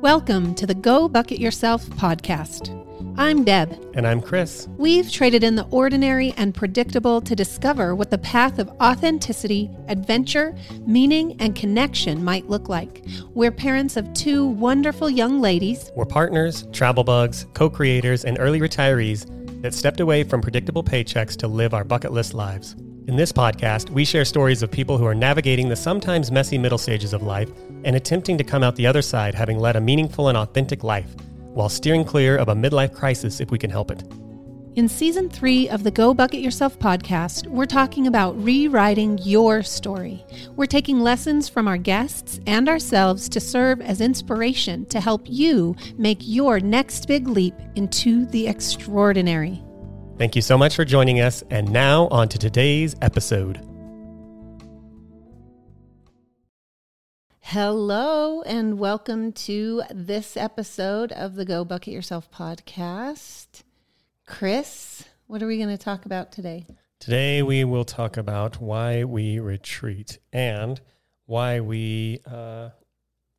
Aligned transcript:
Welcome 0.00 0.54
to 0.54 0.64
the 0.64 0.76
Go 0.76 1.08
Bucket 1.08 1.40
Yourself 1.40 1.84
podcast. 1.86 2.72
I'm 3.18 3.42
Deb. 3.42 3.76
And 3.94 4.06
I'm 4.06 4.22
Chris. 4.22 4.68
We've 4.78 5.10
traded 5.10 5.42
in 5.42 5.56
the 5.56 5.66
ordinary 5.72 6.32
and 6.36 6.54
predictable 6.54 7.20
to 7.22 7.34
discover 7.34 7.96
what 7.96 8.12
the 8.12 8.18
path 8.18 8.60
of 8.60 8.68
authenticity, 8.80 9.68
adventure, 9.88 10.54
meaning, 10.86 11.34
and 11.40 11.56
connection 11.56 12.22
might 12.22 12.48
look 12.48 12.68
like. 12.68 13.04
We're 13.34 13.50
parents 13.50 13.96
of 13.96 14.12
two 14.14 14.46
wonderful 14.46 15.10
young 15.10 15.40
ladies. 15.40 15.90
We're 15.96 16.04
partners, 16.04 16.68
travel 16.72 17.02
bugs, 17.02 17.46
co 17.54 17.68
creators, 17.68 18.24
and 18.24 18.38
early 18.38 18.60
retirees 18.60 19.26
that 19.62 19.74
stepped 19.74 19.98
away 19.98 20.22
from 20.22 20.40
predictable 20.40 20.84
paychecks 20.84 21.36
to 21.38 21.48
live 21.48 21.74
our 21.74 21.82
bucket 21.82 22.12
list 22.12 22.34
lives. 22.34 22.76
In 23.08 23.16
this 23.16 23.32
podcast, 23.32 23.88
we 23.88 24.04
share 24.04 24.26
stories 24.26 24.62
of 24.62 24.70
people 24.70 24.98
who 24.98 25.06
are 25.06 25.14
navigating 25.14 25.70
the 25.70 25.76
sometimes 25.76 26.30
messy 26.30 26.58
middle 26.58 26.76
stages 26.76 27.14
of 27.14 27.22
life 27.22 27.48
and 27.84 27.96
attempting 27.96 28.36
to 28.36 28.44
come 28.44 28.62
out 28.62 28.76
the 28.76 28.86
other 28.86 29.00
side 29.00 29.34
having 29.34 29.58
led 29.58 29.76
a 29.76 29.80
meaningful 29.80 30.28
and 30.28 30.36
authentic 30.36 30.84
life 30.84 31.16
while 31.54 31.70
steering 31.70 32.04
clear 32.04 32.36
of 32.36 32.50
a 32.50 32.54
midlife 32.54 32.92
crisis 32.92 33.40
if 33.40 33.50
we 33.50 33.56
can 33.56 33.70
help 33.70 33.90
it. 33.90 34.04
In 34.76 34.90
season 34.90 35.30
three 35.30 35.70
of 35.70 35.84
the 35.84 35.90
Go 35.90 36.12
Bucket 36.12 36.40
Yourself 36.40 36.78
podcast, 36.78 37.46
we're 37.46 37.64
talking 37.64 38.06
about 38.06 38.36
rewriting 38.44 39.16
your 39.22 39.62
story. 39.62 40.22
We're 40.54 40.66
taking 40.66 41.00
lessons 41.00 41.48
from 41.48 41.66
our 41.66 41.78
guests 41.78 42.40
and 42.46 42.68
ourselves 42.68 43.30
to 43.30 43.40
serve 43.40 43.80
as 43.80 44.02
inspiration 44.02 44.84
to 44.84 45.00
help 45.00 45.22
you 45.24 45.74
make 45.96 46.18
your 46.20 46.60
next 46.60 47.08
big 47.08 47.26
leap 47.26 47.54
into 47.74 48.26
the 48.26 48.48
extraordinary. 48.48 49.64
Thank 50.18 50.34
you 50.34 50.42
so 50.42 50.58
much 50.58 50.74
for 50.74 50.84
joining 50.84 51.20
us. 51.20 51.44
And 51.48 51.70
now, 51.70 52.08
on 52.08 52.28
to 52.30 52.38
today's 52.38 52.96
episode. 53.00 53.60
Hello, 57.38 58.42
and 58.42 58.80
welcome 58.80 59.30
to 59.32 59.84
this 59.94 60.36
episode 60.36 61.12
of 61.12 61.36
the 61.36 61.44
Go 61.44 61.64
Bucket 61.64 61.94
Yourself 61.94 62.28
podcast. 62.32 63.62
Chris, 64.26 65.04
what 65.28 65.40
are 65.40 65.46
we 65.46 65.56
going 65.56 65.68
to 65.68 65.78
talk 65.78 66.04
about 66.04 66.32
today? 66.32 66.66
Today, 66.98 67.44
we 67.44 67.62
will 67.62 67.84
talk 67.84 68.16
about 68.16 68.60
why 68.60 69.04
we 69.04 69.38
retreat 69.38 70.18
and 70.32 70.80
why 71.26 71.60
we 71.60 72.22
uh, 72.26 72.70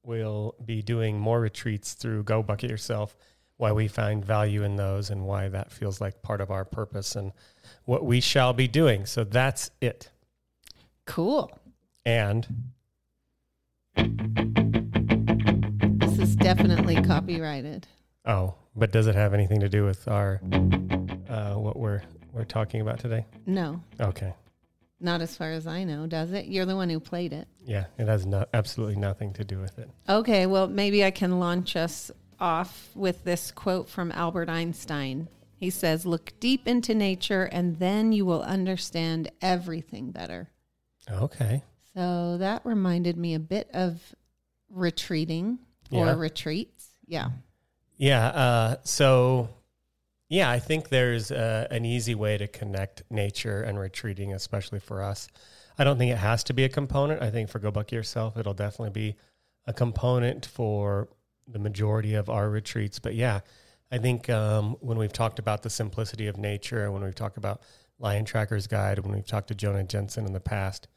will 0.01 0.55
be 0.63 0.81
doing 0.81 1.19
more 1.19 1.41
retreats 1.41 1.91
through 1.91 2.23
Go 2.23 2.41
Bucket 2.41 2.69
Yourself 2.69 3.17
why 3.59 3.73
we 3.73 3.89
find 3.89 4.23
value 4.23 4.63
in 4.63 4.77
those 4.77 5.09
and 5.09 5.25
why 5.25 5.49
that 5.49 5.69
feels 5.69 5.99
like 5.99 6.21
part 6.21 6.39
of 6.39 6.49
our 6.49 6.63
purpose 6.63 7.13
and 7.13 7.33
what 7.83 8.05
we 8.05 8.21
shall 8.21 8.53
be 8.53 8.69
doing. 8.69 9.05
So 9.05 9.25
that's 9.25 9.69
it. 9.81 10.09
Cool. 11.05 11.51
And 12.05 12.47
this 15.97 16.19
is 16.19 16.37
definitely 16.37 17.01
copyrighted. 17.01 17.85
Oh, 18.25 18.55
but 18.77 18.93
does 18.93 19.07
it 19.07 19.15
have 19.15 19.33
anything 19.33 19.59
to 19.59 19.67
do 19.67 19.83
with 19.83 20.07
our 20.07 20.39
uh, 21.27 21.55
what 21.55 21.75
we're 21.75 22.01
we're 22.31 22.45
talking 22.45 22.79
about 22.79 22.99
today? 22.99 23.25
No. 23.45 23.83
Okay. 23.99 24.33
Not 25.01 25.21
as 25.21 25.35
far 25.35 25.51
as 25.51 25.67
I 25.67 25.83
know, 25.83 26.07
does 26.07 26.31
it? 26.31 26.45
You're 26.45 26.65
the 26.65 26.77
one 26.77 26.89
who 26.89 27.01
played 27.01 27.33
it. 27.33 27.47
Yeah, 27.65 27.85
it 27.97 28.07
has 28.07 28.25
no, 28.25 28.45
absolutely 28.53 28.95
nothing 28.97 29.33
to 29.33 29.43
do 29.43 29.59
with 29.59 29.79
it. 29.79 29.89
Okay, 30.07 30.45
well, 30.45 30.67
maybe 30.67 31.03
I 31.05 31.11
can 31.11 31.39
launch 31.39 31.75
us 31.77 32.11
off 32.39 32.89
with 32.95 33.23
this 33.23 33.51
quote 33.51 33.89
from 33.89 34.11
Albert 34.11 34.49
Einstein. 34.49 35.27
He 35.57 35.69
says, 35.69 36.05
Look 36.05 36.33
deep 36.39 36.67
into 36.67 36.93
nature 36.95 37.43
and 37.43 37.77
then 37.79 38.11
you 38.11 38.25
will 38.25 38.41
understand 38.43 39.29
everything 39.41 40.11
better. 40.11 40.49
Okay. 41.09 41.63
So 41.93 42.37
that 42.37 42.65
reminded 42.65 43.17
me 43.17 43.33
a 43.33 43.39
bit 43.39 43.69
of 43.73 43.99
retreating 44.69 45.59
or 45.91 46.05
Yeah. 46.05 46.15
retreats. 46.15 46.89
Yeah. 47.07 47.29
Yeah. 47.97 48.27
Uh, 48.27 48.75
so, 48.83 49.49
yeah, 50.29 50.49
I 50.49 50.59
think 50.59 50.89
there's 50.89 51.31
uh, 51.31 51.67
an 51.71 51.85
easy 51.85 52.15
way 52.15 52.37
to 52.37 52.47
connect 52.47 53.03
nature 53.09 53.61
and 53.63 53.79
retreating, 53.79 54.33
especially 54.33 54.79
for 54.79 55.01
us. 55.01 55.27
I 55.77 55.83
don't 55.83 55.97
think 55.97 56.11
it 56.11 56.17
has 56.17 56.43
to 56.45 56.53
be 56.53 56.63
a 56.63 56.69
component. 56.69 57.21
I 57.21 57.31
think 57.31 57.49
for 57.49 57.59
Go 57.59 57.71
Buck 57.71 57.91
Yourself, 57.91 58.37
it'll 58.37 58.53
definitely 58.53 58.91
be 58.91 59.15
a 59.65 59.73
component 59.73 60.45
for 60.45 61.09
the 61.51 61.59
majority 61.59 62.13
of 62.15 62.29
our 62.29 62.49
retreats. 62.49 62.99
But 62.99 63.15
yeah, 63.15 63.41
I 63.91 63.97
think 63.97 64.29
um, 64.29 64.75
when 64.79 64.97
we've 64.97 65.13
talked 65.13 65.39
about 65.39 65.63
the 65.63 65.69
simplicity 65.69 66.27
of 66.27 66.37
nature, 66.37 66.91
when 66.91 67.03
we've 67.03 67.15
talked 67.15 67.37
about 67.37 67.61
Lion 67.97 68.25
Tracker's 68.25 68.67
Guide, 68.67 68.99
when 68.99 69.13
we've 69.13 69.27
talked 69.27 69.47
to 69.49 69.55
Jonah 69.55 69.83
Jensen 69.83 70.25
in 70.25 70.33
the 70.33 70.39
past, 70.39 70.87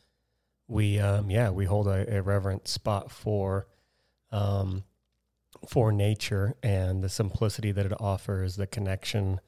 we 0.68 0.98
um, 0.98 1.30
yeah 1.30 1.50
we 1.50 1.64
hold 1.64 1.88
a, 1.88 2.18
a 2.18 2.22
reverent 2.22 2.68
spot 2.68 3.10
for 3.10 3.66
um, 4.30 4.84
for 5.68 5.92
nature 5.92 6.54
and 6.62 7.02
the 7.02 7.08
simplicity 7.08 7.72
that 7.72 7.86
it 7.86 8.00
offers, 8.00 8.56
the 8.56 8.66
connection 8.66 9.40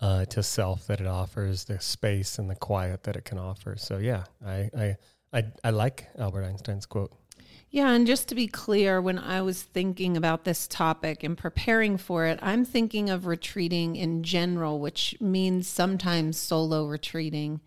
uh, 0.00 0.24
to 0.26 0.42
self 0.42 0.86
that 0.86 1.00
it 1.00 1.06
offers, 1.06 1.64
the 1.64 1.80
space 1.80 2.38
and 2.38 2.48
the 2.48 2.54
quiet 2.54 3.02
that 3.04 3.16
it 3.16 3.24
can 3.24 3.38
offer. 3.38 3.76
So 3.76 3.98
yeah, 3.98 4.24
I 4.44 4.70
I 4.76 4.96
I, 5.32 5.44
I 5.62 5.70
like 5.70 6.08
Albert 6.18 6.44
Einstein's 6.44 6.86
quote. 6.86 7.12
Yeah, 7.72 7.92
and 7.92 8.04
just 8.04 8.28
to 8.28 8.34
be 8.34 8.48
clear, 8.48 9.00
when 9.00 9.18
I 9.18 9.42
was 9.42 9.62
thinking 9.62 10.16
about 10.16 10.44
this 10.44 10.66
topic 10.66 11.22
and 11.22 11.38
preparing 11.38 11.98
for 11.98 12.26
it, 12.26 12.40
I'm 12.42 12.64
thinking 12.64 13.08
of 13.08 13.26
retreating 13.26 13.94
in 13.94 14.24
general, 14.24 14.80
which 14.80 15.14
means 15.20 15.68
sometimes 15.68 16.36
solo 16.36 16.86
retreating 16.86 17.60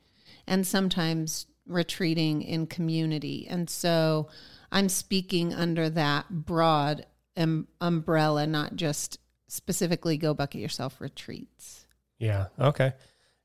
and 0.45 0.67
sometimes 0.67 1.45
retreating 1.65 2.41
in 2.41 2.67
community. 2.67 3.47
And 3.49 3.69
so 3.69 4.27
I'm 4.73 4.89
speaking 4.89 5.53
under 5.53 5.89
that 5.91 6.29
broad 6.29 7.05
um, 7.37 7.69
umbrella, 7.79 8.45
not 8.45 8.75
just 8.75 9.19
specifically 9.47 10.17
go 10.17 10.33
bucket 10.33 10.59
yourself 10.59 10.99
retreats. 10.99 11.87
Yeah. 12.19 12.47
Okay. 12.59 12.91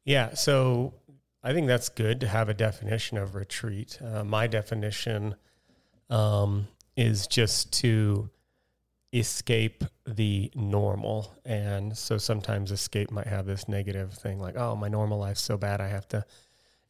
Yeah. 0.04 0.34
So 0.34 0.94
I 1.44 1.52
think 1.52 1.68
that's 1.68 1.88
good 1.88 2.18
to 2.20 2.26
have 2.28 2.48
a 2.48 2.54
definition 2.54 3.16
of 3.16 3.36
retreat. 3.36 4.00
Uh, 4.02 4.24
my 4.24 4.48
definition 4.48 5.36
um, 6.10 6.68
is 6.96 7.26
just 7.26 7.72
to 7.80 8.30
escape 9.12 9.84
the 10.06 10.50
normal. 10.54 11.34
And 11.44 11.96
so 11.96 12.18
sometimes 12.18 12.70
escape 12.72 13.10
might 13.10 13.26
have 13.26 13.46
this 13.46 13.68
negative 13.68 14.12
thing 14.12 14.40
like, 14.40 14.56
oh, 14.56 14.76
my 14.76 14.88
normal 14.88 15.18
life's 15.18 15.40
so 15.40 15.56
bad, 15.56 15.80
I 15.80 15.88
have 15.88 16.08
to 16.08 16.24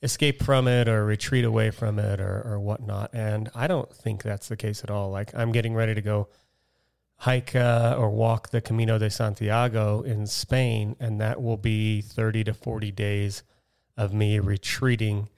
escape 0.03 0.43
from 0.43 0.69
it 0.69 0.89
or 0.89 1.05
retreat 1.05 1.45
away 1.45 1.71
from 1.71 1.99
it 1.99 2.21
or, 2.21 2.43
or 2.45 2.61
whatnot. 2.61 3.11
And 3.13 3.51
I 3.55 3.67
don't 3.67 3.93
think 3.93 4.23
that's 4.23 4.49
the 4.49 4.57
case 4.57 4.83
at 4.83 4.91
all. 4.91 5.11
Like, 5.11 5.35
I'm 5.35 5.53
getting 5.53 5.75
ready 5.75 5.95
to 5.95 6.03
go 6.03 6.29
hike 7.17 7.57
uh, 7.57 7.97
or 7.99 8.11
walk 8.11 8.51
the 8.51 8.61
Camino 8.61 8.97
de 8.99 9.11
Santiago 9.11 10.03
in 10.03 10.27
Spain, 10.27 10.95
and 11.01 11.21
that 11.21 11.43
will 11.43 11.57
be 11.57 12.01
30 12.01 12.45
to 12.45 12.55
40 12.55 12.93
days 12.93 13.43
of 13.97 14.15
me 14.15 14.39
retreating 14.39 15.29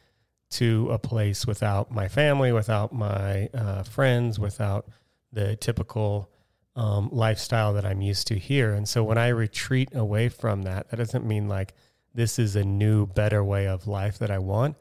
to 0.51 0.89
a 0.91 0.99
place 0.99 1.47
without 1.47 1.91
my 1.91 2.09
family, 2.09 2.53
without 2.53 2.93
my 2.93 3.49
uh, 3.55 3.83
friends, 3.85 4.39
without 4.39 4.87
the 5.33 5.57
typical 5.57 6.31
um, 6.77 7.09
lifestyle 7.13 7.73
that 7.75 7.87
I'm 7.87 8.01
used 8.01 8.27
to 8.29 8.39
here. 8.39 8.73
And 8.73 8.89
so 8.89 9.05
when 9.05 9.19
I 9.19 9.29
retreat 9.29 9.95
away 9.95 10.29
from 10.29 10.63
that, 10.63 10.91
that 10.91 10.97
doesn't 10.97 11.25
mean 11.25 11.49
like 11.49 11.75
this 12.15 12.39
is 12.39 12.57
a 12.57 12.65
new, 12.65 13.07
better 13.07 13.45
way 13.45 13.67
of 13.69 13.87
life 13.87 14.19
that 14.19 14.31
I 14.31 14.39
want, 14.39 14.77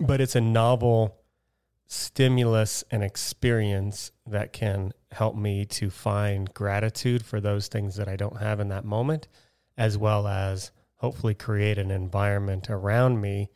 but 0.00 0.20
it's 0.20 0.36
a 0.36 0.40
novel 0.40 1.18
stimulus 1.86 2.82
and 2.90 3.04
experience 3.04 4.10
that 4.26 4.52
can 4.52 4.92
help 5.12 5.36
me 5.36 5.66
to 5.66 5.90
find 5.90 6.52
gratitude 6.54 7.24
for 7.24 7.40
those 7.40 7.68
things 7.68 7.96
that 7.96 8.08
I 8.08 8.16
don't 8.16 8.40
have 8.40 8.58
in 8.58 8.68
that 8.68 8.84
moment, 8.86 9.28
as 9.76 9.98
well 9.98 10.26
as 10.26 10.72
hopefully 10.96 11.34
create 11.34 11.78
an 11.78 11.90
environment 11.90 12.70
around 12.70 13.20
me 13.20 13.50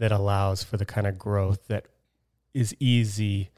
that 0.00 0.12
allows 0.12 0.64
for 0.64 0.78
the 0.78 0.86
kind 0.86 1.06
of 1.06 1.18
growth 1.18 1.68
that 1.68 1.84
is 2.54 2.74
easy 2.80 3.50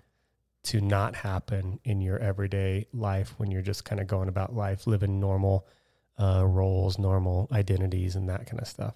to 0.64 0.80
not 0.80 1.14
happen 1.14 1.78
in 1.84 2.00
your 2.00 2.18
everyday 2.18 2.86
life 2.92 3.34
when 3.36 3.50
you're 3.50 3.62
just 3.62 3.84
kind 3.84 4.00
of 4.00 4.08
going 4.08 4.28
about 4.28 4.54
life, 4.54 4.86
living 4.86 5.20
normal 5.20 5.66
uh, 6.20 6.44
roles, 6.44 6.98
normal 6.98 7.48
identities, 7.52 8.16
and 8.16 8.28
that 8.28 8.46
kind 8.46 8.60
of 8.60 8.66
stuff. 8.66 8.94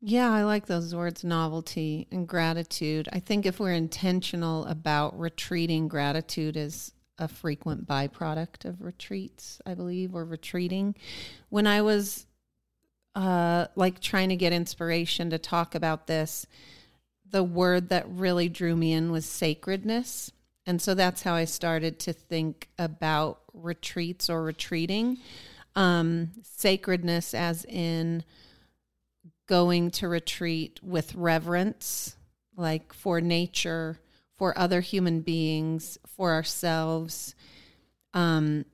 Yeah, 0.00 0.30
I 0.32 0.44
like 0.44 0.66
those 0.66 0.94
words 0.94 1.24
novelty 1.24 2.08
and 2.10 2.26
gratitude. 2.26 3.06
I 3.12 3.20
think 3.20 3.44
if 3.44 3.60
we're 3.60 3.72
intentional 3.72 4.64
about 4.64 5.18
retreating, 5.18 5.88
gratitude 5.88 6.56
is 6.56 6.92
a 7.18 7.28
frequent 7.28 7.86
byproduct 7.86 8.64
of 8.64 8.80
retreats, 8.80 9.60
I 9.66 9.74
believe, 9.74 10.14
or 10.14 10.24
retreating. 10.24 10.94
When 11.50 11.66
I 11.66 11.82
was 11.82 12.26
uh, 13.14 13.66
like 13.76 14.00
trying 14.00 14.28
to 14.30 14.36
get 14.36 14.52
inspiration 14.52 15.30
to 15.30 15.38
talk 15.38 15.74
about 15.74 16.06
this, 16.06 16.46
the 17.30 17.44
word 17.44 17.88
that 17.88 18.08
really 18.08 18.48
drew 18.48 18.76
me 18.76 18.92
in 18.92 19.10
was 19.10 19.26
sacredness. 19.26 20.30
And 20.66 20.80
so 20.80 20.94
that's 20.94 21.22
how 21.22 21.34
I 21.34 21.44
started 21.44 21.98
to 22.00 22.12
think 22.12 22.68
about 22.78 23.40
retreats 23.52 24.30
or 24.30 24.42
retreating. 24.42 25.18
Um, 25.76 26.30
sacredness, 26.42 27.34
as 27.34 27.64
in 27.64 28.24
going 29.46 29.90
to 29.90 30.08
retreat 30.08 30.80
with 30.82 31.14
reverence, 31.14 32.16
like 32.56 32.92
for 32.92 33.20
nature, 33.20 33.98
for 34.34 34.56
other 34.58 34.80
human 34.80 35.20
beings, 35.20 35.98
for 36.06 36.32
ourselves, 36.32 37.34
um, 38.14 38.64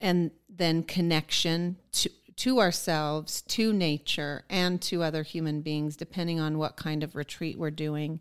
and 0.00 0.32
then 0.48 0.82
connection 0.82 1.76
to 1.92 2.10
to 2.36 2.60
ourselves, 2.60 3.42
to 3.42 3.72
nature, 3.72 4.44
and 4.48 4.80
to 4.82 5.02
other 5.02 5.22
human 5.22 5.60
beings, 5.60 5.96
depending 5.96 6.40
on 6.40 6.58
what 6.58 6.76
kind 6.76 7.02
of 7.02 7.14
retreat 7.14 7.58
we're 7.58 7.70
doing, 7.70 8.20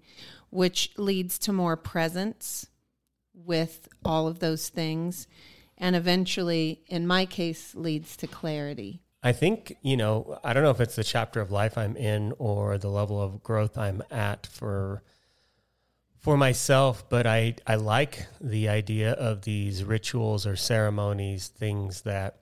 which 0.49 0.91
leads 0.97 1.39
to 1.39 1.53
more 1.53 1.77
presence 1.77 2.67
with 3.33 3.87
all 4.03 4.27
of 4.27 4.39
those 4.39 4.69
things. 4.69 5.27
And 5.77 5.95
eventually, 5.95 6.83
in 6.87 7.07
my 7.07 7.25
case, 7.25 7.73
leads 7.73 8.15
to 8.17 8.27
clarity. 8.27 9.01
I 9.23 9.31
think, 9.33 9.77
you 9.81 9.97
know, 9.97 10.39
I 10.43 10.53
don't 10.53 10.63
know 10.63 10.71
if 10.71 10.81
it's 10.81 10.95
the 10.95 11.03
chapter 11.03 11.41
of 11.41 11.51
life 11.51 11.77
I'm 11.77 11.95
in 11.95 12.33
or 12.39 12.77
the 12.77 12.89
level 12.89 13.21
of 13.21 13.43
growth 13.43 13.77
I'm 13.77 14.01
at 14.09 14.47
for 14.47 15.03
for 16.19 16.37
myself, 16.37 17.07
but 17.09 17.25
I 17.25 17.55
I 17.65 17.75
like 17.75 18.27
the 18.39 18.69
idea 18.69 19.13
of 19.13 19.41
these 19.41 19.83
rituals 19.83 20.45
or 20.45 20.55
ceremonies, 20.55 21.47
things 21.47 22.01
that 22.01 22.40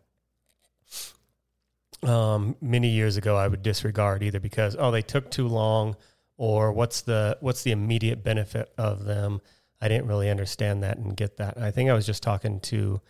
um, 2.04 2.56
many 2.62 2.90
years 2.90 3.18
ago 3.18 3.36
I 3.36 3.48
would 3.48 3.64
disregard 3.64 4.24
either 4.24 4.40
because 4.40 4.76
oh 4.78 4.92
they 4.92 5.02
took 5.02 5.30
too 5.30 5.48
long 5.48 5.96
or 6.38 6.72
what's 6.72 7.02
the 7.02 7.38
what's 7.42 7.64
the 7.64 7.72
immediate 7.72 8.24
benefit 8.24 8.72
of 8.78 9.04
them. 9.04 9.42
I 9.82 9.88
didn't 9.88 10.08
really 10.08 10.30
understand 10.30 10.84
that 10.84 10.98
and 10.98 11.16
get 11.16 11.38
that. 11.38 11.58
I 11.58 11.72
think 11.72 11.90
I 11.90 11.94
was 11.94 12.06
just 12.06 12.24
talking 12.24 12.60
to 12.62 13.02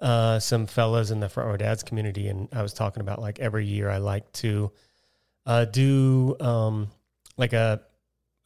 uh, 0.00 0.38
some 0.38 0.66
fellas 0.66 1.10
in 1.10 1.20
the 1.20 1.28
front 1.28 1.50
row 1.50 1.56
dads 1.56 1.82
community, 1.82 2.28
and 2.28 2.48
I 2.52 2.62
was 2.62 2.72
talking 2.72 3.02
about 3.02 3.20
like 3.20 3.38
every 3.38 3.66
year 3.66 3.90
I 3.90 3.98
like 3.98 4.30
to 4.32 4.72
uh, 5.46 5.66
do 5.66 6.36
um, 6.40 6.88
like 7.36 7.52
a 7.52 7.82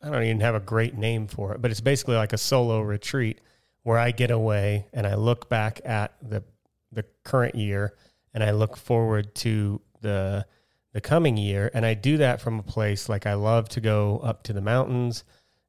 I 0.02 0.10
don't 0.10 0.24
even 0.24 0.40
have 0.40 0.54
a 0.54 0.60
great 0.60 0.96
name 0.96 1.28
for 1.28 1.54
it, 1.54 1.62
but 1.62 1.70
it's 1.70 1.80
basically 1.80 2.16
like 2.16 2.32
a 2.32 2.38
solo 2.38 2.80
retreat 2.80 3.40
where 3.84 3.98
I 3.98 4.10
get 4.10 4.30
away 4.30 4.86
and 4.92 5.06
I 5.06 5.14
look 5.14 5.48
back 5.48 5.80
at 5.84 6.14
the 6.20 6.42
the 6.90 7.04
current 7.24 7.54
year 7.54 7.94
and 8.34 8.44
I 8.44 8.50
look 8.50 8.76
forward 8.76 9.34
to 9.36 9.80
the 10.00 10.46
the 10.92 11.00
coming 11.00 11.36
year. 11.36 11.70
And 11.74 11.84
I 11.84 11.94
do 11.94 12.18
that 12.18 12.40
from 12.40 12.58
a 12.58 12.62
place 12.62 13.08
like 13.08 13.26
I 13.26 13.34
love 13.34 13.68
to 13.70 13.80
go 13.80 14.20
up 14.22 14.44
to 14.44 14.52
the 14.52 14.60
mountains. 14.60 15.24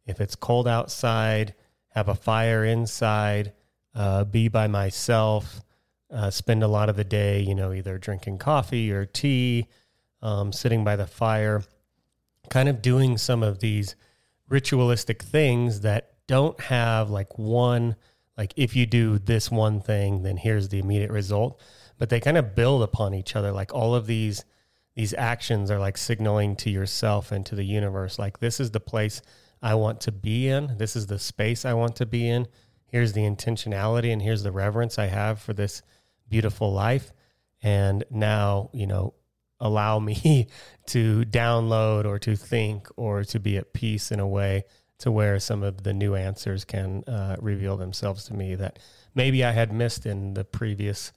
If 0.06 0.22
it's 0.22 0.36
cold 0.36 0.68
outside 0.68 1.56
have 1.96 2.10
a 2.10 2.16
fire 2.16 2.64
inside 2.64 3.54
uh, 3.96 4.26
be 4.26 4.50
by 4.50 4.68
myself 4.68 5.62
uh, 6.12 6.30
spend 6.30 6.62
a 6.62 6.68
lot 6.68 6.90
of 6.90 6.96
the 6.96 7.04
day 7.04 7.40
you 7.40 7.56
know 7.56 7.74
either 7.74 7.98
drinking 7.98 8.38
coffee 8.38 8.92
or 8.92 9.06
tea 9.06 9.68
um, 10.22 10.52
sitting 10.52 10.84
by 10.84 10.96
the 10.96 11.08
fire 11.08 11.64
kind 12.50 12.70
of 12.70 12.82
doing 12.82 13.18
some 13.18 13.42
of 13.42 13.60
these 13.60 13.96
ritualistic 14.50 15.24
things 15.24 15.82
that 15.82 16.14
don't 16.28 16.60
have 16.62 17.10
like 17.10 17.40
one 17.40 17.96
like 18.38 18.54
if 18.56 18.76
you 18.76 18.86
do 18.86 19.18
this 19.18 19.50
one 19.50 19.80
thing 19.80 20.22
then 20.24 20.38
here's 20.38 20.70
the 20.70 20.80
immediate 20.80 21.12
result 21.12 21.60
but 21.98 22.10
they 22.10 22.20
kind 22.20 22.38
of 22.38 22.56
build 22.56 22.84
upon 22.84 23.14
each 23.14 23.36
other. 23.36 23.52
Like 23.52 23.74
all 23.74 23.96
of 23.96 24.08
these 24.08 24.46
these 24.96 25.14
actions 25.14 25.70
are 25.70 25.80
like 25.80 25.98
signaling 25.98 26.56
to 26.56 26.70
yourself 26.70 27.32
and 27.32 27.46
to 27.46 27.56
the 27.56 27.66
universe, 27.66 28.18
like 28.18 28.40
this 28.40 28.62
is 28.62 28.72
the 28.72 28.80
place 28.80 29.22
I 29.62 29.76
want 29.76 30.00
to 30.02 30.12
be 30.12 30.48
in. 30.48 30.78
This 30.78 30.96
is 30.96 31.08
the 31.08 31.20
space 31.20 31.66
I 31.66 31.74
want 31.74 31.98
to 31.98 32.06
be 32.06 32.30
in. 32.30 32.48
Here's 32.88 33.12
the 33.12 33.24
intentionality 33.24 34.14
and 34.14 34.22
here's 34.22 34.44
the 34.44 34.54
reverence 34.54 34.98
I 34.98 35.08
have 35.08 35.42
for 35.42 35.54
this 35.54 35.82
beautiful 36.30 36.72
life. 36.72 37.12
And 37.62 38.06
now, 38.10 38.70
you 38.72 38.88
know, 38.88 39.16
allow 39.60 40.00
me 40.00 40.48
to 40.88 41.26
download 41.26 42.06
or 42.06 42.20
to 42.20 42.36
think 42.38 42.88
or 42.96 43.26
to 43.26 43.40
be 43.40 43.58
at 43.58 43.74
peace 43.74 44.12
in 44.12 44.20
a 44.22 44.28
way 44.28 44.64
to 45.00 45.12
where 45.12 45.40
some 45.40 45.62
of 45.62 45.84
the 45.84 45.94
new 45.94 46.16
answers 46.16 46.64
can 46.64 47.04
uh, 47.06 47.36
reveal 47.42 47.76
themselves 47.76 48.24
to 48.26 48.34
me 48.34 48.56
that 48.56 48.80
maybe 49.14 49.44
I 49.44 49.52
had 49.52 49.74
missed 49.74 50.06
in 50.06 50.36
the 50.36 50.46
previous 50.46 51.12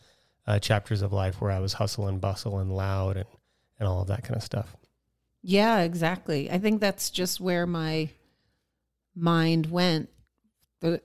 uh, 0.48 0.58
chapters 0.58 1.02
of 1.02 1.12
life 1.12 1.40
where 1.40 1.50
I 1.50 1.60
was 1.60 1.74
hustle 1.74 2.08
and 2.08 2.20
bustle 2.20 2.58
and 2.58 2.74
loud 2.74 3.18
and, 3.18 3.26
and 3.78 3.86
all 3.86 4.00
of 4.00 4.08
that 4.08 4.24
kind 4.24 4.34
of 4.34 4.42
stuff. 4.42 4.74
Yeah, 5.42 5.80
exactly. 5.80 6.50
I 6.50 6.58
think 6.58 6.80
that's 6.80 7.10
just 7.10 7.38
where 7.38 7.66
my 7.66 8.08
mind 9.14 9.70
went 9.70 10.08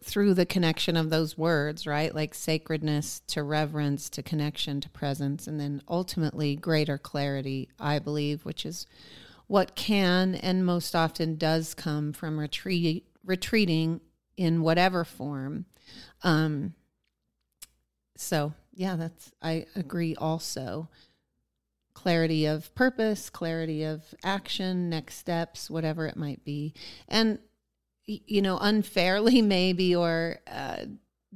through 0.01 0.33
the 0.35 0.45
connection 0.45 0.95
of 0.95 1.09
those 1.09 1.37
words, 1.37 1.85
right? 1.85 2.15
Like 2.15 2.33
sacredness 2.33 3.21
to 3.27 3.43
reverence 3.43 4.09
to 4.11 4.23
connection 4.23 4.79
to 4.81 4.89
presence, 4.89 5.45
and 5.45 5.59
then 5.59 5.81
ultimately 5.89 6.55
greater 6.55 6.97
clarity, 6.97 7.69
I 7.79 7.99
believe, 7.99 8.45
which 8.45 8.65
is 8.65 8.85
what 9.47 9.75
can 9.75 10.35
and 10.35 10.65
most 10.65 10.95
often 10.95 11.35
does 11.35 11.73
come 11.73 12.13
from 12.13 12.39
retreat, 12.39 13.07
retreating 13.25 13.99
in 14.37 14.61
whatever 14.61 15.03
form. 15.03 15.65
Um, 16.23 16.75
so 18.15 18.53
yeah, 18.73 18.95
that's 18.95 19.31
I 19.41 19.65
agree 19.75 20.15
also. 20.15 20.89
Clarity 21.93 22.45
of 22.45 22.73
purpose, 22.73 23.29
clarity 23.29 23.83
of 23.83 24.03
action, 24.23 24.89
next 24.89 25.15
steps, 25.15 25.69
whatever 25.69 26.07
it 26.07 26.17
might 26.17 26.43
be. 26.43 26.73
And 27.07 27.39
you 28.05 28.41
know, 28.41 28.57
unfairly 28.59 29.41
maybe 29.43 29.95
or 29.95 30.39
uh, 30.47 30.85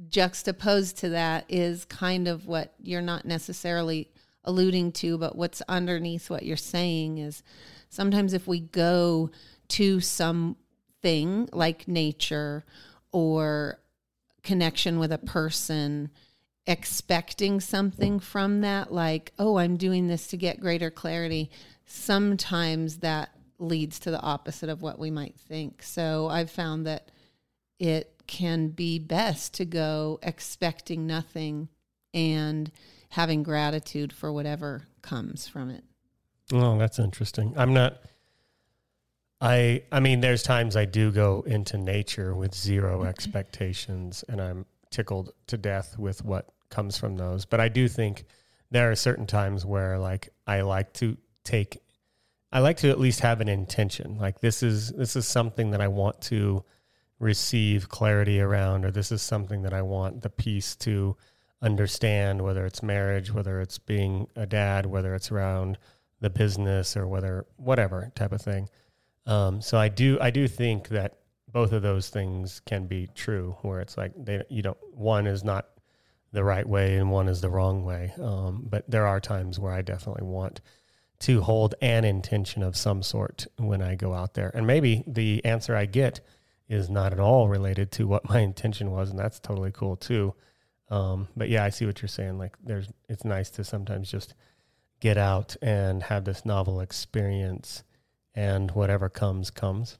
juxtaposed 0.08 0.98
to 0.98 1.10
that 1.10 1.44
is 1.48 1.84
kind 1.84 2.28
of 2.28 2.46
what 2.46 2.74
you're 2.82 3.02
not 3.02 3.24
necessarily 3.24 4.10
alluding 4.44 4.92
to, 4.92 5.18
but 5.18 5.36
what's 5.36 5.62
underneath 5.68 6.30
what 6.30 6.44
you're 6.44 6.56
saying 6.56 7.18
is 7.18 7.42
sometimes 7.88 8.32
if 8.32 8.46
we 8.46 8.60
go 8.60 9.30
to 9.68 10.00
something 10.00 11.48
like 11.52 11.88
nature 11.88 12.64
or 13.12 13.78
connection 14.42 14.98
with 14.98 15.12
a 15.12 15.18
person, 15.18 16.10
expecting 16.68 17.60
something 17.60 18.20
from 18.20 18.60
that, 18.60 18.92
like, 18.92 19.32
oh, 19.38 19.56
I'm 19.56 19.76
doing 19.76 20.06
this 20.06 20.28
to 20.28 20.36
get 20.36 20.60
greater 20.60 20.90
clarity, 20.90 21.50
sometimes 21.86 22.98
that 22.98 23.30
leads 23.58 23.98
to 24.00 24.10
the 24.10 24.20
opposite 24.20 24.68
of 24.68 24.82
what 24.82 24.98
we 24.98 25.10
might 25.10 25.34
think. 25.34 25.82
So 25.82 26.28
I've 26.28 26.50
found 26.50 26.86
that 26.86 27.10
it 27.80 28.22
can 28.26 28.68
be 28.68 28.98
best 28.98 29.54
to 29.54 29.64
go 29.64 30.20
expecting 30.22 31.06
nothing 31.06 31.68
and 32.12 32.70
having 33.08 33.42
gratitude 33.42 34.12
for 34.12 34.30
whatever 34.30 34.82
comes 35.00 35.48
from 35.48 35.70
it. 35.70 35.82
Oh, 36.52 36.78
that's 36.78 36.98
interesting. 36.98 37.54
I'm 37.56 37.72
not 37.72 37.98
I 39.40 39.84
I 39.92 40.00
mean 40.00 40.20
there's 40.20 40.42
times 40.42 40.76
I 40.76 40.84
do 40.84 41.10
go 41.10 41.42
into 41.46 41.78
nature 41.78 42.34
with 42.34 42.54
zero 42.54 42.98
mm-hmm. 42.98 43.08
expectations 43.08 44.24
and 44.28 44.40
I'm 44.40 44.66
tickled 44.90 45.32
to 45.46 45.56
death 45.56 45.98
with 45.98 46.24
what 46.24 46.48
comes 46.70 46.98
from 46.98 47.16
those. 47.16 47.44
But 47.44 47.60
I 47.60 47.68
do 47.68 47.88
think 47.88 48.24
there 48.70 48.90
are 48.90 48.94
certain 48.94 49.26
times 49.26 49.64
where 49.64 49.98
like 49.98 50.28
I 50.46 50.62
like 50.62 50.92
to 50.94 51.16
take 51.44 51.78
I 52.50 52.60
like 52.60 52.78
to 52.78 52.90
at 52.90 52.98
least 52.98 53.20
have 53.20 53.40
an 53.40 53.48
intention. 53.48 54.16
Like 54.18 54.40
this 54.40 54.62
is 54.62 54.90
this 54.90 55.16
is 55.16 55.26
something 55.26 55.70
that 55.72 55.80
I 55.80 55.88
want 55.88 56.20
to 56.22 56.64
receive 57.18 57.88
clarity 57.88 58.40
around 58.40 58.84
or 58.84 58.90
this 58.90 59.10
is 59.10 59.22
something 59.22 59.62
that 59.62 59.74
I 59.74 59.82
want 59.82 60.22
the 60.22 60.30
peace 60.30 60.76
to 60.76 61.16
understand 61.60 62.40
whether 62.40 62.64
it's 62.64 62.82
marriage, 62.82 63.32
whether 63.32 63.60
it's 63.60 63.78
being 63.78 64.28
a 64.36 64.46
dad, 64.46 64.86
whether 64.86 65.14
it's 65.14 65.32
around 65.32 65.78
the 66.20 66.30
business 66.30 66.96
or 66.96 67.06
whether 67.06 67.46
whatever 67.56 68.12
type 68.14 68.32
of 68.32 68.40
thing. 68.40 68.68
Um, 69.26 69.60
so 69.60 69.78
I 69.78 69.88
do 69.88 70.18
I 70.20 70.30
do 70.30 70.48
think 70.48 70.88
that 70.88 71.18
both 71.50 71.72
of 71.72 71.82
those 71.82 72.08
things 72.08 72.60
can 72.66 72.86
be 72.86 73.08
true 73.14 73.56
where 73.62 73.80
it's 73.80 73.96
like 73.96 74.12
they 74.16 74.42
you 74.48 74.62
don't 74.62 74.78
one 74.92 75.26
is 75.26 75.44
not 75.44 75.66
the 76.32 76.44
right 76.44 76.68
way 76.68 76.96
and 76.96 77.10
one 77.10 77.28
is 77.28 77.40
the 77.40 77.50
wrong 77.50 77.84
way. 77.84 78.12
Um, 78.20 78.66
but 78.68 78.88
there 78.90 79.06
are 79.06 79.20
times 79.20 79.58
where 79.58 79.72
I 79.72 79.82
definitely 79.82 80.26
want 80.26 80.60
to 81.20 81.40
hold 81.40 81.74
an 81.80 82.04
intention 82.04 82.62
of 82.62 82.76
some 82.76 83.02
sort 83.02 83.46
when 83.56 83.82
I 83.82 83.94
go 83.94 84.14
out 84.14 84.34
there. 84.34 84.50
And 84.54 84.66
maybe 84.66 85.02
the 85.06 85.44
answer 85.44 85.74
I 85.74 85.86
get 85.86 86.20
is 86.68 86.90
not 86.90 87.12
at 87.12 87.20
all 87.20 87.48
related 87.48 87.90
to 87.92 88.06
what 88.06 88.28
my 88.28 88.40
intention 88.40 88.90
was, 88.90 89.10
and 89.10 89.18
that's 89.18 89.40
totally 89.40 89.72
cool 89.72 89.96
too. 89.96 90.34
Um, 90.90 91.28
but 91.36 91.48
yeah, 91.48 91.64
I 91.64 91.70
see 91.70 91.86
what 91.86 92.00
you're 92.00 92.08
saying. 92.08 92.38
Like, 92.38 92.56
there's 92.62 92.88
it's 93.08 93.24
nice 93.24 93.50
to 93.50 93.64
sometimes 93.64 94.10
just 94.10 94.34
get 95.00 95.18
out 95.18 95.56
and 95.60 96.02
have 96.04 96.24
this 96.24 96.44
novel 96.44 96.80
experience, 96.80 97.82
and 98.34 98.70
whatever 98.70 99.08
comes 99.08 99.50
comes. 99.50 99.98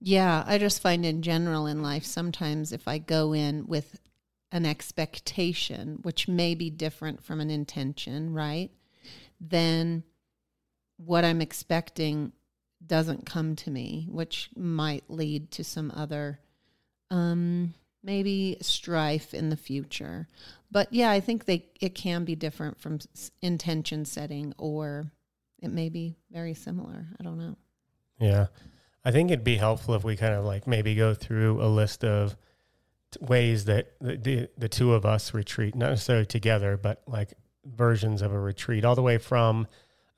Yeah, 0.00 0.42
I 0.46 0.58
just 0.58 0.82
find 0.82 1.06
in 1.06 1.22
general 1.22 1.66
in 1.66 1.82
life 1.82 2.04
sometimes 2.04 2.72
if 2.72 2.88
I 2.88 2.98
go 2.98 3.32
in 3.32 3.66
with 3.68 4.00
an 4.52 4.66
expectation, 4.66 5.98
which 6.02 6.28
may 6.28 6.54
be 6.54 6.70
different 6.70 7.24
from 7.24 7.40
an 7.40 7.50
intention, 7.50 8.32
right? 8.32 8.70
Then 9.40 10.04
what 10.98 11.24
I'm 11.24 11.40
expecting 11.40 12.32
doesn't 12.86 13.26
come 13.26 13.56
to 13.56 13.70
me, 13.70 14.06
which 14.10 14.50
might 14.54 15.04
lead 15.08 15.50
to 15.52 15.64
some 15.64 15.90
other 15.94 16.38
um, 17.10 17.74
maybe 18.02 18.58
strife 18.60 19.32
in 19.32 19.48
the 19.48 19.56
future. 19.56 20.28
But 20.70 20.92
yeah, 20.92 21.10
I 21.10 21.20
think 21.20 21.44
they 21.44 21.66
it 21.80 21.94
can 21.94 22.24
be 22.24 22.34
different 22.34 22.78
from 22.78 22.98
intention 23.40 24.04
setting, 24.04 24.54
or 24.58 25.10
it 25.60 25.70
may 25.70 25.88
be 25.88 26.16
very 26.30 26.54
similar. 26.54 27.06
I 27.18 27.22
don't 27.22 27.38
know. 27.38 27.56
Yeah, 28.18 28.46
I 29.04 29.10
think 29.12 29.30
it'd 29.30 29.44
be 29.44 29.56
helpful 29.56 29.94
if 29.94 30.04
we 30.04 30.16
kind 30.16 30.34
of 30.34 30.44
like 30.44 30.66
maybe 30.66 30.94
go 30.94 31.14
through 31.14 31.62
a 31.62 31.68
list 31.68 32.04
of 32.04 32.36
ways 33.20 33.66
that 33.66 33.92
the, 34.00 34.16
the, 34.16 34.48
the 34.56 34.68
two 34.68 34.94
of 34.94 35.04
us 35.04 35.34
retreat, 35.34 35.74
not 35.74 35.90
necessarily 35.90 36.26
together, 36.26 36.76
but 36.76 37.02
like 37.06 37.34
versions 37.64 38.22
of 38.22 38.32
a 38.32 38.38
retreat, 38.38 38.84
all 38.84 38.94
the 38.94 39.02
way 39.02 39.18
from 39.18 39.66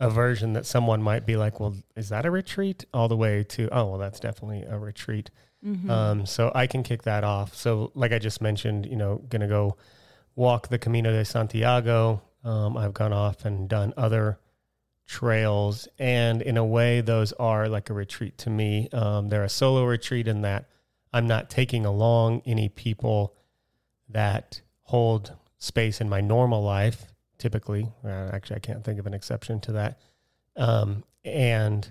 a 0.00 0.10
version 0.10 0.54
that 0.54 0.66
someone 0.66 1.02
might 1.02 1.24
be 1.26 1.36
like, 1.36 1.60
well, 1.60 1.74
is 1.96 2.08
that 2.08 2.26
a 2.26 2.30
retreat? 2.30 2.84
All 2.92 3.08
the 3.08 3.16
way 3.16 3.44
to, 3.44 3.68
oh, 3.72 3.86
well, 3.86 3.98
that's 3.98 4.20
definitely 4.20 4.64
a 4.64 4.78
retreat. 4.78 5.30
Mm-hmm. 5.64 5.90
Um, 5.90 6.26
so 6.26 6.52
I 6.54 6.66
can 6.66 6.82
kick 6.82 7.04
that 7.04 7.24
off. 7.24 7.54
So, 7.54 7.90
like 7.94 8.12
I 8.12 8.18
just 8.18 8.42
mentioned, 8.42 8.86
you 8.86 8.96
know, 8.96 9.22
going 9.28 9.40
to 9.40 9.46
go 9.46 9.76
walk 10.36 10.68
the 10.68 10.78
Camino 10.78 11.10
de 11.12 11.24
Santiago. 11.24 12.22
Um, 12.42 12.76
I've 12.76 12.92
gone 12.92 13.12
off 13.12 13.44
and 13.44 13.68
done 13.68 13.94
other 13.96 14.38
trails, 15.06 15.88
and 15.98 16.42
in 16.42 16.56
a 16.56 16.64
way, 16.64 17.00
those 17.00 17.32
are 17.32 17.68
like 17.68 17.88
a 17.88 17.94
retreat 17.94 18.36
to 18.38 18.50
me. 18.50 18.88
Um, 18.92 19.28
they're 19.28 19.44
a 19.44 19.48
solo 19.48 19.84
retreat 19.84 20.28
in 20.28 20.42
that 20.42 20.68
I'm 21.14 21.28
not 21.28 21.48
taking 21.48 21.86
along 21.86 22.42
any 22.44 22.68
people 22.68 23.36
that 24.08 24.60
hold 24.82 25.36
space 25.58 26.00
in 26.00 26.08
my 26.08 26.20
normal 26.20 26.62
life. 26.62 27.06
Typically, 27.38 27.92
uh, 28.04 28.30
actually, 28.32 28.56
I 28.56 28.58
can't 28.58 28.82
think 28.82 28.98
of 28.98 29.06
an 29.06 29.14
exception 29.14 29.60
to 29.60 29.72
that. 29.72 30.00
Um, 30.56 31.04
and 31.24 31.90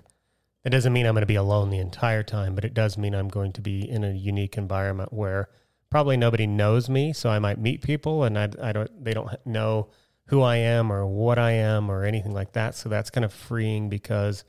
it 0.62 0.70
doesn't 0.70 0.92
mean 0.92 1.06
I'm 1.06 1.14
going 1.14 1.22
to 1.22 1.26
be 1.26 1.36
alone 1.36 1.70
the 1.70 1.78
entire 1.78 2.22
time, 2.22 2.54
but 2.54 2.66
it 2.66 2.74
does 2.74 2.98
mean 2.98 3.14
I'm 3.14 3.28
going 3.28 3.52
to 3.52 3.62
be 3.62 3.88
in 3.88 4.04
a 4.04 4.12
unique 4.12 4.58
environment 4.58 5.10
where 5.10 5.48
probably 5.88 6.18
nobody 6.18 6.46
knows 6.46 6.90
me. 6.90 7.14
So 7.14 7.30
I 7.30 7.38
might 7.38 7.58
meet 7.58 7.80
people 7.80 8.24
and 8.24 8.38
I, 8.38 8.50
I 8.60 8.72
don't, 8.72 9.04
they 9.04 9.14
don't 9.14 9.30
know 9.46 9.88
who 10.26 10.42
I 10.42 10.56
am 10.56 10.92
or 10.92 11.06
what 11.06 11.38
I 11.38 11.52
am 11.52 11.90
or 11.90 12.04
anything 12.04 12.32
like 12.32 12.52
that. 12.52 12.74
So 12.74 12.90
that's 12.90 13.08
kind 13.08 13.24
of 13.24 13.32
freeing 13.32 13.88
because 13.88 14.44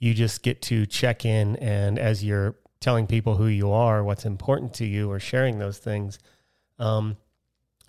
you 0.00 0.14
just 0.14 0.42
get 0.42 0.62
to 0.62 0.84
check 0.84 1.24
in 1.24 1.54
and 1.56 1.96
as 1.96 2.24
you're 2.24 2.56
telling 2.84 3.06
people 3.06 3.36
who 3.36 3.46
you 3.46 3.72
are, 3.72 4.04
what's 4.04 4.24
important 4.24 4.74
to 4.74 4.84
you, 4.84 5.10
or 5.10 5.18
sharing 5.18 5.58
those 5.58 5.78
things, 5.78 6.18
um, 6.78 7.16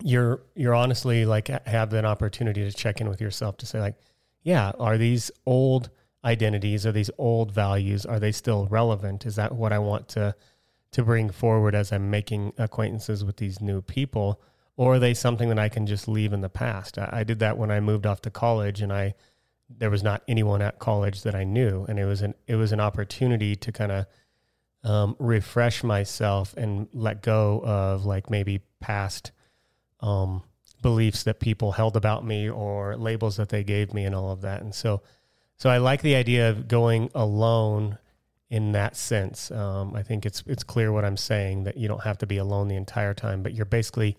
you're 0.02 0.42
you're 0.54 0.74
honestly 0.74 1.24
like 1.24 1.48
have 1.66 1.92
an 1.92 2.04
opportunity 2.04 2.68
to 2.68 2.76
check 2.76 3.00
in 3.00 3.08
with 3.08 3.20
yourself 3.20 3.56
to 3.58 3.66
say 3.66 3.80
like, 3.80 3.96
yeah, 4.42 4.72
are 4.78 4.98
these 4.98 5.30
old 5.46 5.90
identities 6.26 6.84
are 6.84 6.92
these 6.92 7.10
old 7.18 7.52
values 7.52 8.04
are 8.04 8.18
they 8.18 8.32
still 8.32 8.66
relevant? 8.66 9.24
Is 9.24 9.36
that 9.36 9.54
what 9.54 9.72
i 9.72 9.78
want 9.78 10.08
to 10.08 10.34
to 10.90 11.02
bring 11.04 11.30
forward 11.30 11.74
as 11.74 11.92
i'm 11.92 12.10
making 12.10 12.52
acquaintances 12.58 13.24
with 13.24 13.36
these 13.36 13.60
new 13.60 13.80
people? 13.80 14.40
Or 14.76 14.94
are 14.94 14.98
they 14.98 15.14
something 15.14 15.48
that 15.48 15.58
i 15.58 15.68
can 15.68 15.86
just 15.86 16.08
leave 16.08 16.32
in 16.32 16.40
the 16.40 16.48
past? 16.48 16.98
I, 16.98 17.08
I 17.12 17.24
did 17.24 17.38
that 17.38 17.56
when 17.56 17.70
i 17.70 17.78
moved 17.78 18.06
off 18.06 18.20
to 18.22 18.30
college 18.30 18.82
and 18.82 18.92
i 18.92 19.14
there 19.68 19.90
was 19.90 20.02
not 20.02 20.22
anyone 20.26 20.62
at 20.62 20.80
college 20.80 21.22
that 21.22 21.36
i 21.36 21.44
knew. 21.44 21.84
And 21.88 21.98
it 21.98 22.06
was 22.06 22.22
an 22.22 22.34
it 22.48 22.56
was 22.56 22.72
an 22.72 22.80
opportunity 22.80 23.54
to 23.54 23.70
kind 23.70 23.92
of 23.92 24.06
um, 24.86 25.16
refresh 25.18 25.82
myself 25.82 26.54
and 26.56 26.88
let 26.92 27.22
go 27.22 27.60
of 27.64 28.06
like 28.06 28.30
maybe 28.30 28.62
past 28.80 29.32
um, 30.00 30.42
beliefs 30.82 31.24
that 31.24 31.40
people 31.40 31.72
held 31.72 31.96
about 31.96 32.24
me 32.24 32.48
or 32.48 32.96
labels 32.96 33.36
that 33.36 33.48
they 33.48 33.64
gave 33.64 33.92
me 33.92 34.04
and 34.04 34.14
all 34.14 34.30
of 34.30 34.42
that 34.42 34.62
and 34.62 34.74
so 34.74 35.02
so 35.58 35.70
I 35.70 35.78
like 35.78 36.02
the 36.02 36.14
idea 36.14 36.50
of 36.50 36.68
going 36.68 37.10
alone 37.14 37.98
in 38.50 38.72
that 38.72 38.96
sense. 38.96 39.50
Um, 39.50 39.94
I 39.94 40.02
think 40.02 40.26
it's 40.26 40.42
it's 40.46 40.62
clear 40.62 40.92
what 40.92 41.04
I'm 41.04 41.16
saying 41.16 41.64
that 41.64 41.76
you 41.76 41.88
don't 41.88 42.02
have 42.02 42.18
to 42.18 42.26
be 42.26 42.36
alone 42.36 42.68
the 42.68 42.76
entire 42.76 43.14
time, 43.14 43.42
but 43.42 43.54
you're 43.54 43.64
basically 43.64 44.16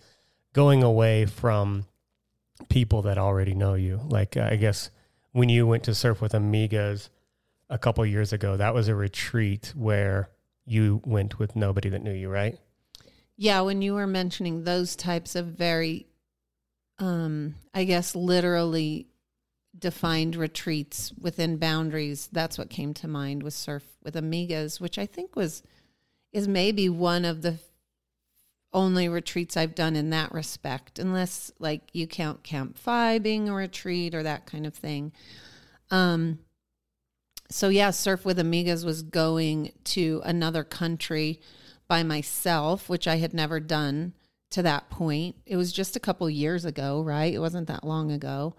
going 0.53 0.83
away 0.83 1.25
from 1.25 1.85
people 2.69 3.03
that 3.03 3.17
already 3.17 3.53
know 3.53 3.75
you. 3.75 4.01
Like 4.03 4.35
uh, 4.35 4.47
I 4.51 4.55
guess 4.55 4.89
when 5.31 5.49
you 5.49 5.67
went 5.67 5.83
to 5.83 5.93
surf 5.93 6.21
with 6.21 6.33
amigas 6.33 7.09
a 7.69 7.77
couple 7.77 8.05
years 8.05 8.33
ago, 8.33 8.57
that 8.57 8.73
was 8.73 8.87
a 8.87 8.95
retreat 8.95 9.73
where 9.75 10.29
you 10.67 11.01
went 11.05 11.39
with 11.39 11.55
nobody 11.55 11.89
that 11.89 12.03
knew 12.03 12.13
you, 12.13 12.29
right? 12.29 12.59
Yeah, 13.37 13.61
when 13.61 13.81
you 13.81 13.93
were 13.93 14.07
mentioning 14.07 14.63
those 14.63 14.95
types 14.95 15.35
of 15.35 15.45
very 15.47 16.07
um 16.99 17.55
I 17.73 17.83
guess 17.83 18.15
literally 18.15 19.07
defined 19.77 20.35
retreats 20.35 21.13
within 21.19 21.57
boundaries. 21.57 22.29
That's 22.31 22.57
what 22.57 22.69
came 22.69 22.93
to 22.95 23.07
mind 23.07 23.43
with 23.43 23.53
surf 23.53 23.83
with 24.03 24.15
amigas, 24.15 24.79
which 24.81 24.97
I 24.97 25.05
think 25.05 25.35
was 25.35 25.63
is 26.33 26.47
maybe 26.47 26.89
one 26.89 27.25
of 27.25 27.41
the 27.41 27.59
only 28.73 29.07
retreats 29.07 29.55
I've 29.55 29.75
done 29.75 29.95
in 29.95 30.09
that 30.09 30.33
respect, 30.33 30.99
unless 30.99 31.51
like 31.59 31.83
you 31.93 32.05
count 32.07 32.43
Camp 32.43 32.77
FI 32.77 33.19
being 33.19 33.47
a 33.47 33.53
retreat 33.53 34.13
or 34.13 34.23
that 34.23 34.45
kind 34.45 34.65
of 34.65 34.73
thing. 34.73 35.13
Um, 35.89 36.39
so 37.49 37.69
yeah, 37.69 37.91
surf 37.91 38.25
with 38.25 38.37
amigas 38.37 38.85
was 38.85 39.03
going 39.03 39.71
to 39.85 40.21
another 40.25 40.63
country 40.63 41.39
by 41.87 42.03
myself, 42.03 42.89
which 42.89 43.07
I 43.07 43.17
had 43.17 43.33
never 43.33 43.59
done 43.59 44.13
to 44.51 44.61
that 44.63 44.89
point. 44.89 45.35
It 45.45 45.55
was 45.57 45.71
just 45.71 45.95
a 45.95 46.01
couple 46.01 46.29
years 46.29 46.65
ago, 46.65 47.01
right? 47.01 47.33
It 47.33 47.39
wasn't 47.39 47.67
that 47.67 47.83
long 47.83 48.11
ago. 48.11 48.55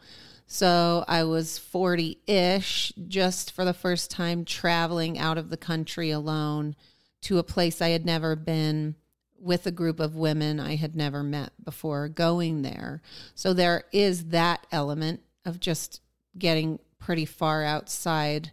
So 0.46 1.04
I 1.06 1.24
was 1.24 1.58
40 1.58 2.18
ish, 2.26 2.92
just 3.06 3.52
for 3.52 3.64
the 3.64 3.74
first 3.74 4.10
time 4.10 4.44
traveling 4.46 5.18
out 5.18 5.36
of 5.36 5.50
the 5.50 5.58
country 5.58 6.10
alone 6.10 6.74
to 7.22 7.38
a 7.38 7.42
place 7.42 7.82
I 7.82 7.88
had 7.88 8.06
never 8.06 8.34
been 8.34 8.94
with 9.38 9.66
a 9.66 9.70
group 9.70 10.00
of 10.00 10.16
women 10.16 10.58
I 10.58 10.76
had 10.76 10.96
never 10.96 11.22
met 11.22 11.52
before 11.62 12.08
going 12.08 12.62
there. 12.62 13.02
So 13.34 13.52
there 13.52 13.84
is 13.92 14.26
that 14.26 14.66
element 14.72 15.20
of 15.44 15.60
just 15.60 16.00
getting 16.36 16.78
pretty 16.98 17.24
far 17.24 17.62
outside 17.62 18.52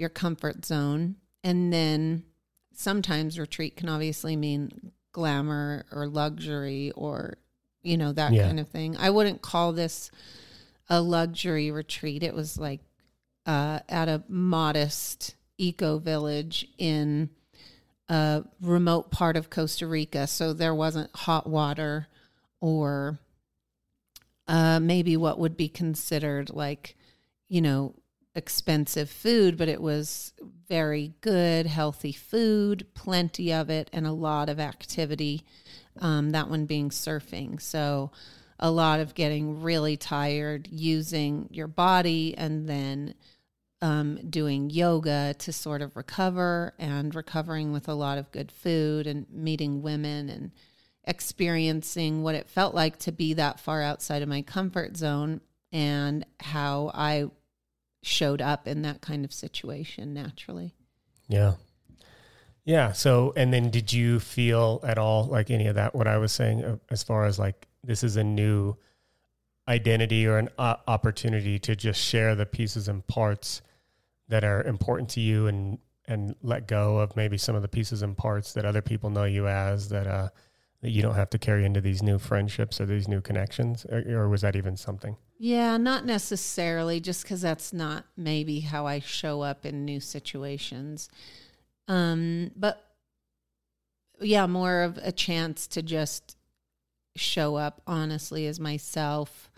your 0.00 0.08
comfort 0.08 0.64
zone. 0.64 1.16
And 1.44 1.72
then 1.72 2.24
sometimes 2.74 3.38
retreat 3.38 3.76
can 3.76 3.88
obviously 3.88 4.36
mean 4.36 4.92
glamour 5.12 5.84
or 5.92 6.06
luxury 6.06 6.92
or, 6.92 7.36
you 7.82 7.96
know, 7.96 8.12
that 8.12 8.32
yeah. 8.32 8.46
kind 8.46 8.58
of 8.58 8.68
thing. 8.68 8.96
I 8.96 9.10
wouldn't 9.10 9.42
call 9.42 9.72
this 9.72 10.10
a 10.88 11.00
luxury 11.00 11.70
retreat. 11.70 12.22
It 12.22 12.34
was 12.34 12.58
like 12.58 12.80
uh, 13.46 13.80
at 13.88 14.08
a 14.08 14.22
modest 14.28 15.34
eco 15.58 15.98
village 15.98 16.66
in 16.78 17.30
a 18.08 18.44
remote 18.60 19.10
part 19.10 19.36
of 19.36 19.50
Costa 19.50 19.86
Rica. 19.86 20.26
So 20.26 20.52
there 20.52 20.74
wasn't 20.74 21.14
hot 21.14 21.46
water 21.46 22.08
or 22.60 23.18
uh, 24.48 24.80
maybe 24.80 25.16
what 25.16 25.38
would 25.38 25.56
be 25.56 25.68
considered 25.68 26.50
like, 26.50 26.96
you 27.48 27.60
know, 27.60 27.94
expensive 28.34 29.10
food, 29.10 29.56
but 29.56 29.68
it 29.68 29.82
was 29.82 30.32
very 30.68 31.14
good, 31.20 31.66
healthy 31.66 32.12
food, 32.12 32.86
plenty 32.94 33.52
of 33.52 33.70
it, 33.70 33.90
and 33.92 34.06
a 34.06 34.12
lot 34.12 34.48
of 34.48 34.60
activity. 34.60 35.44
Um, 35.98 36.30
that 36.30 36.48
one 36.48 36.66
being 36.66 36.90
surfing. 36.90 37.60
So, 37.60 38.12
a 38.62 38.70
lot 38.70 39.00
of 39.00 39.14
getting 39.14 39.62
really 39.62 39.96
tired 39.96 40.68
using 40.70 41.48
your 41.50 41.66
body 41.66 42.34
and 42.36 42.68
then 42.68 43.14
um, 43.82 44.18
doing 44.28 44.68
yoga 44.68 45.34
to 45.38 45.52
sort 45.52 45.80
of 45.80 45.96
recover 45.96 46.74
and 46.78 47.14
recovering 47.14 47.72
with 47.72 47.88
a 47.88 47.94
lot 47.94 48.18
of 48.18 48.30
good 48.30 48.52
food 48.52 49.06
and 49.06 49.26
meeting 49.30 49.80
women 49.80 50.28
and 50.28 50.50
experiencing 51.04 52.22
what 52.22 52.34
it 52.34 52.50
felt 52.50 52.74
like 52.74 52.98
to 52.98 53.12
be 53.12 53.32
that 53.34 53.58
far 53.58 53.80
outside 53.82 54.20
of 54.20 54.28
my 54.28 54.42
comfort 54.42 54.96
zone 54.96 55.40
and 55.72 56.26
how 56.40 56.90
I 56.92 57.30
showed 58.02 58.40
up 58.40 58.66
in 58.66 58.82
that 58.82 59.00
kind 59.00 59.24
of 59.24 59.32
situation 59.32 60.14
naturally. 60.14 60.74
Yeah. 61.28 61.54
Yeah. 62.64 62.92
So, 62.92 63.32
and 63.36 63.52
then 63.52 63.70
did 63.70 63.92
you 63.92 64.20
feel 64.20 64.80
at 64.82 64.98
all 64.98 65.24
like 65.24 65.50
any 65.50 65.66
of 65.66 65.74
that, 65.76 65.94
what 65.94 66.06
I 66.06 66.18
was 66.18 66.32
saying, 66.32 66.64
uh, 66.64 66.76
as 66.90 67.02
far 67.02 67.24
as 67.24 67.38
like 67.38 67.68
this 67.82 68.02
is 68.02 68.16
a 68.16 68.24
new 68.24 68.76
identity 69.68 70.26
or 70.26 70.38
an 70.38 70.48
uh, 70.58 70.76
opportunity 70.86 71.58
to 71.60 71.76
just 71.76 72.00
share 72.00 72.34
the 72.34 72.46
pieces 72.46 72.88
and 72.88 73.06
parts 73.06 73.62
that 74.28 74.44
are 74.44 74.62
important 74.62 75.08
to 75.10 75.20
you 75.20 75.46
and 75.46 75.78
and 76.06 76.34
let 76.42 76.66
go 76.66 76.98
of 76.98 77.14
maybe 77.14 77.38
some 77.38 77.54
of 77.54 77.62
the 77.62 77.68
pieces 77.68 78.02
and 78.02 78.16
parts 78.16 78.52
that 78.54 78.64
other 78.64 78.82
people 78.82 79.10
know 79.10 79.24
you 79.24 79.46
as 79.46 79.88
that 79.90 80.06
uh 80.06 80.28
that 80.82 80.90
you 80.90 81.02
don't 81.02 81.14
have 81.14 81.30
to 81.30 81.38
carry 81.38 81.64
into 81.64 81.80
these 81.80 82.02
new 82.02 82.18
friendships 82.18 82.80
or 82.80 82.86
these 82.86 83.06
new 83.06 83.20
connections 83.20 83.84
or, 83.86 84.02
or 84.08 84.28
was 84.28 84.40
that 84.40 84.56
even 84.56 84.76
something 84.76 85.16
yeah 85.42 85.76
not 85.76 86.04
necessarily 86.04 87.00
just 87.00 87.22
because 87.22 87.40
that's 87.40 87.72
not 87.72 88.04
maybe 88.16 88.60
how 88.60 88.86
i 88.86 88.98
show 88.98 89.40
up 89.40 89.64
in 89.64 89.84
new 89.84 89.98
situations 89.98 91.08
um 91.88 92.50
but 92.54 92.92
yeah 94.20 94.46
more 94.46 94.82
of 94.82 94.98
a 95.02 95.10
chance 95.10 95.66
to 95.66 95.82
just 95.82 96.36
show 97.16 97.56
up 97.56 97.80
honestly 97.86 98.46
as 98.46 98.60
myself 98.60 99.50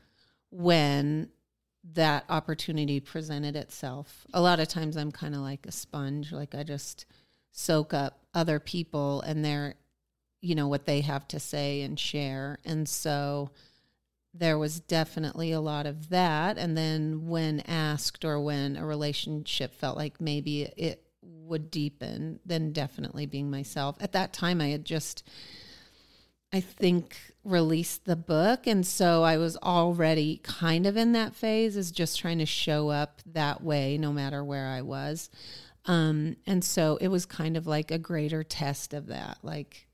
when 0.50 1.28
that 1.94 2.24
opportunity 2.28 3.00
presented 3.00 3.56
itself. 3.56 4.26
A 4.32 4.40
lot 4.40 4.60
of 4.60 4.68
times 4.68 4.96
I'm 4.96 5.10
kind 5.10 5.34
of 5.34 5.40
like 5.40 5.66
a 5.66 5.72
sponge, 5.72 6.32
like 6.32 6.54
I 6.54 6.62
just 6.62 7.06
soak 7.50 7.92
up 7.92 8.20
other 8.34 8.58
people 8.58 9.20
and 9.22 9.44
their 9.44 9.74
you 10.40 10.54
know 10.56 10.66
what 10.66 10.86
they 10.86 11.02
have 11.02 11.28
to 11.28 11.38
say 11.38 11.82
and 11.82 11.98
share. 11.98 12.58
And 12.64 12.88
so 12.88 13.50
there 14.34 14.58
was 14.58 14.80
definitely 14.80 15.52
a 15.52 15.60
lot 15.60 15.86
of 15.86 16.08
that 16.08 16.56
and 16.56 16.76
then 16.76 17.28
when 17.28 17.60
asked 17.60 18.24
or 18.24 18.40
when 18.40 18.76
a 18.76 18.86
relationship 18.86 19.74
felt 19.74 19.96
like 19.96 20.20
maybe 20.20 20.62
it 20.76 21.04
would 21.22 21.70
deepen, 21.70 22.40
then 22.46 22.72
definitely 22.72 23.26
being 23.26 23.50
myself. 23.50 23.96
At 24.00 24.12
that 24.12 24.32
time 24.32 24.60
I 24.60 24.68
had 24.68 24.84
just 24.84 25.22
I 26.52 26.60
think, 26.60 27.16
released 27.44 28.04
the 28.04 28.16
book. 28.16 28.66
And 28.66 28.86
so 28.86 29.22
I 29.22 29.38
was 29.38 29.56
already 29.56 30.40
kind 30.42 30.86
of 30.86 30.96
in 30.96 31.12
that 31.12 31.34
phase, 31.34 31.76
is 31.76 31.90
just 31.90 32.18
trying 32.18 32.38
to 32.38 32.46
show 32.46 32.90
up 32.90 33.22
that 33.26 33.62
way 33.62 33.96
no 33.96 34.12
matter 34.12 34.44
where 34.44 34.66
I 34.66 34.82
was. 34.82 35.30
Um, 35.86 36.36
and 36.46 36.62
so 36.62 36.98
it 37.00 37.08
was 37.08 37.24
kind 37.24 37.56
of 37.56 37.66
like 37.66 37.90
a 37.90 37.98
greater 37.98 38.44
test 38.44 38.92
of 38.92 39.06
that, 39.06 39.38
like 39.42 39.88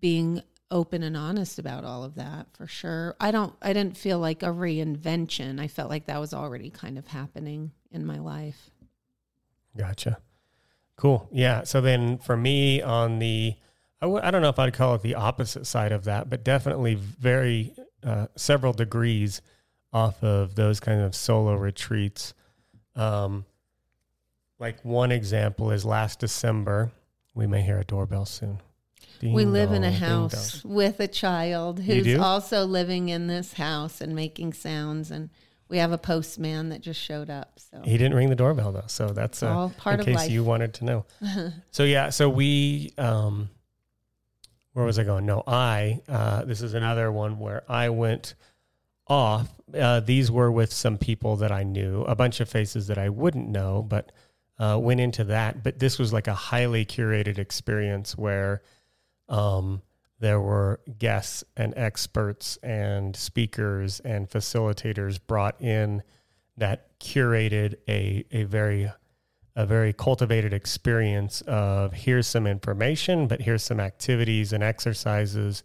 being 0.00 0.42
open 0.70 1.02
and 1.02 1.16
honest 1.16 1.58
about 1.58 1.84
all 1.84 2.04
of 2.04 2.14
that 2.16 2.46
for 2.52 2.66
sure. 2.66 3.14
I 3.20 3.30
don't, 3.30 3.54
I 3.62 3.72
didn't 3.72 3.96
feel 3.96 4.18
like 4.18 4.42
a 4.42 4.46
reinvention. 4.46 5.60
I 5.60 5.68
felt 5.68 5.90
like 5.90 6.06
that 6.06 6.20
was 6.20 6.34
already 6.34 6.70
kind 6.70 6.98
of 6.98 7.06
happening 7.06 7.72
in 7.90 8.04
my 8.04 8.18
life. 8.18 8.70
Gotcha. 9.76 10.18
Cool. 10.96 11.28
Yeah. 11.32 11.64
So 11.64 11.80
then 11.80 12.18
for 12.18 12.36
me 12.36 12.80
on 12.82 13.18
the, 13.18 13.54
I 14.00 14.06
w- 14.06 14.20
I 14.22 14.30
don't 14.30 14.42
know 14.42 14.48
if 14.48 14.58
I'd 14.58 14.74
call 14.74 14.94
it 14.94 15.02
the 15.02 15.14
opposite 15.14 15.66
side 15.66 15.92
of 15.92 16.04
that, 16.04 16.28
but 16.30 16.44
definitely 16.44 16.94
very 16.94 17.74
uh, 18.02 18.26
several 18.36 18.72
degrees 18.72 19.42
off 19.92 20.22
of 20.22 20.54
those 20.54 20.80
kind 20.80 21.00
of 21.00 21.14
solo 21.14 21.54
retreats. 21.54 22.34
Um, 22.96 23.44
like 24.58 24.84
one 24.84 25.10
example 25.10 25.70
is 25.70 25.84
last 25.84 26.20
December. 26.20 26.92
We 27.34 27.46
may 27.46 27.62
hear 27.62 27.78
a 27.78 27.84
doorbell 27.84 28.26
soon. 28.26 28.60
We 29.32 29.44
live 29.44 29.70
dong, 29.70 29.76
in 29.76 29.84
a 29.84 29.92
house 29.92 30.64
with 30.64 31.00
a 31.00 31.08
child 31.08 31.80
who's 31.80 32.18
also 32.18 32.64
living 32.64 33.08
in 33.08 33.26
this 33.26 33.54
house 33.54 34.00
and 34.00 34.14
making 34.14 34.52
sounds 34.52 35.10
and 35.10 35.30
we 35.68 35.78
have 35.78 35.92
a 35.92 35.98
postman 35.98 36.68
that 36.68 36.82
just 36.82 37.00
showed 37.00 37.30
up. 37.30 37.58
So 37.58 37.80
he 37.84 37.96
didn't 37.96 38.14
ring 38.14 38.28
the 38.28 38.36
doorbell 38.36 38.72
though, 38.72 38.84
so 38.86 39.08
that's 39.08 39.42
uh, 39.42 39.48
all 39.48 39.70
part 39.70 39.94
in 39.94 40.00
of 40.00 40.06
case 40.06 40.16
life. 40.16 40.30
you 40.30 40.44
wanted 40.44 40.74
to 40.74 40.84
know. 40.84 41.06
so 41.70 41.84
yeah, 41.84 42.10
so 42.10 42.28
we, 42.28 42.92
um, 42.98 43.48
where 44.72 44.84
was 44.84 44.98
I 44.98 45.04
going? 45.04 45.26
No, 45.26 45.42
I. 45.46 46.00
Uh, 46.08 46.44
this 46.44 46.60
is 46.60 46.74
another 46.74 47.10
one 47.10 47.38
where 47.38 47.62
I 47.68 47.88
went 47.88 48.34
off. 49.06 49.48
Uh, 49.72 50.00
these 50.00 50.30
were 50.30 50.50
with 50.50 50.72
some 50.72 50.98
people 50.98 51.36
that 51.36 51.52
I 51.52 51.62
knew, 51.62 52.02
a 52.02 52.14
bunch 52.14 52.40
of 52.40 52.48
faces 52.48 52.88
that 52.88 52.98
I 52.98 53.08
wouldn't 53.08 53.48
know, 53.48 53.82
but 53.82 54.12
uh, 54.58 54.78
went 54.80 55.00
into 55.00 55.24
that. 55.24 55.62
But 55.62 55.78
this 55.78 55.98
was 55.98 56.12
like 56.12 56.26
a 56.26 56.34
highly 56.34 56.84
curated 56.84 57.38
experience 57.38 58.16
where 58.16 58.62
um, 59.28 59.82
there 60.20 60.40
were 60.40 60.80
guests 60.98 61.44
and 61.56 61.74
experts 61.76 62.56
and 62.62 63.14
speakers 63.14 64.00
and 64.00 64.28
facilitators 64.28 65.18
brought 65.26 65.60
in 65.60 66.02
that 66.56 66.98
curated 66.98 67.74
a, 67.88 68.24
a 68.30 68.44
very 68.44 68.90
a 69.56 69.64
very 69.64 69.92
cultivated 69.92 70.52
experience 70.52 71.40
of 71.42 71.92
here's 71.92 72.26
some 72.26 72.44
information, 72.44 73.28
but 73.28 73.40
here's 73.42 73.62
some 73.62 73.78
activities 73.78 74.52
and 74.52 74.64
exercises 74.64 75.62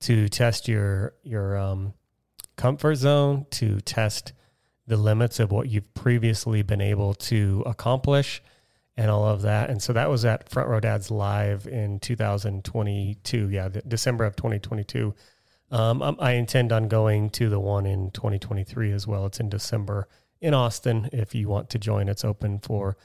to 0.00 0.28
test 0.28 0.66
your 0.68 1.14
your 1.22 1.56
um, 1.56 1.94
comfort 2.56 2.96
zone, 2.96 3.46
to 3.50 3.80
test 3.80 4.32
the 4.86 4.96
limits 4.96 5.38
of 5.38 5.52
what 5.52 5.68
you've 5.68 5.92
previously 5.94 6.62
been 6.62 6.80
able 6.80 7.14
to 7.14 7.62
accomplish, 7.66 8.42
and 8.96 9.10
all 9.10 9.26
of 9.26 9.42
that. 9.42 9.70
And 9.70 9.82
so 9.82 9.92
that 9.92 10.10
was 10.10 10.24
at 10.24 10.48
Front 10.48 10.68
Row 10.68 10.80
Dads 10.80 11.10
Live 11.10 11.66
in 11.66 11.98
2022. 12.00 13.48
Yeah, 13.48 13.68
December 13.86 14.24
of 14.24 14.36
2022. 14.36 15.14
Um, 15.70 16.02
um, 16.02 16.16
I 16.18 16.32
intend 16.32 16.70
on 16.70 16.88
going 16.88 17.30
to 17.30 17.48
the 17.48 17.58
one 17.58 17.86
in 17.86 18.10
2023 18.10 18.92
as 18.92 19.06
well. 19.06 19.24
It's 19.26 19.40
in 19.40 19.48
December 19.48 20.06
in 20.40 20.52
Austin. 20.52 21.08
If 21.12 21.34
you 21.34 21.48
want 21.48 21.70
to 21.70 21.78
join, 21.78 22.08
it's 22.08 22.24
open 22.24 22.58
for 22.58 22.98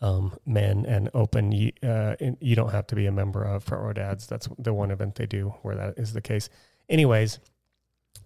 um, 0.00 0.36
men 0.46 0.86
and 0.86 1.10
open. 1.14 1.50
You, 1.50 1.72
uh, 1.82 2.14
you 2.40 2.54
don't 2.54 2.70
have 2.70 2.86
to 2.88 2.94
be 2.94 3.06
a 3.06 3.12
member 3.12 3.42
of 3.42 3.64
Front 3.64 3.82
Row 3.82 3.92
Dads. 3.92 4.28
That's 4.28 4.48
the 4.56 4.72
one 4.72 4.92
event 4.92 5.16
they 5.16 5.26
do 5.26 5.54
where 5.62 5.74
that 5.74 5.94
is 5.98 6.12
the 6.12 6.20
case. 6.20 6.48
Anyways, 6.88 7.40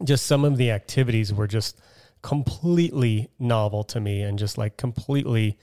just 0.05 0.27
some 0.27 0.45
of 0.45 0.59
the 0.59 0.71
activities 0.71 1.33
were 1.33 1.47
just 1.47 1.81
completely 2.21 3.31
novel 3.39 3.85
to 3.85 4.01
me 4.01 4.23
and 4.23 4.39
just 4.39 4.59
like 4.59 4.77
completely 4.77 5.59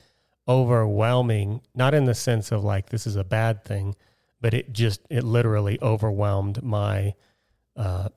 overwhelming, 0.47 1.61
not 1.73 1.93
in 1.93 2.05
the 2.05 2.15
sense 2.15 2.51
of 2.51 2.63
like 2.63 2.89
this 2.89 3.07
is 3.07 3.15
a 3.15 3.23
bad 3.23 3.63
thing, 3.63 3.95
but 4.41 4.53
it 4.53 4.73
just 4.73 5.01
it 5.09 5.23
literally 5.23 5.79
overwhelmed 5.81 6.61
my 6.63 7.13
uh, 7.75 8.09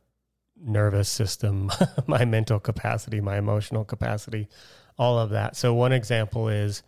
nervous 0.60 1.08
system, 1.08 1.70
my 2.06 2.24
mental 2.24 2.58
capacity, 2.58 3.20
my 3.20 3.38
emotional 3.38 3.84
capacity, 3.84 4.48
all 4.98 5.18
of 5.18 5.30
that. 5.30 5.56
So 5.56 5.74
one 5.74 5.92
example 5.92 6.48
is 6.48 6.82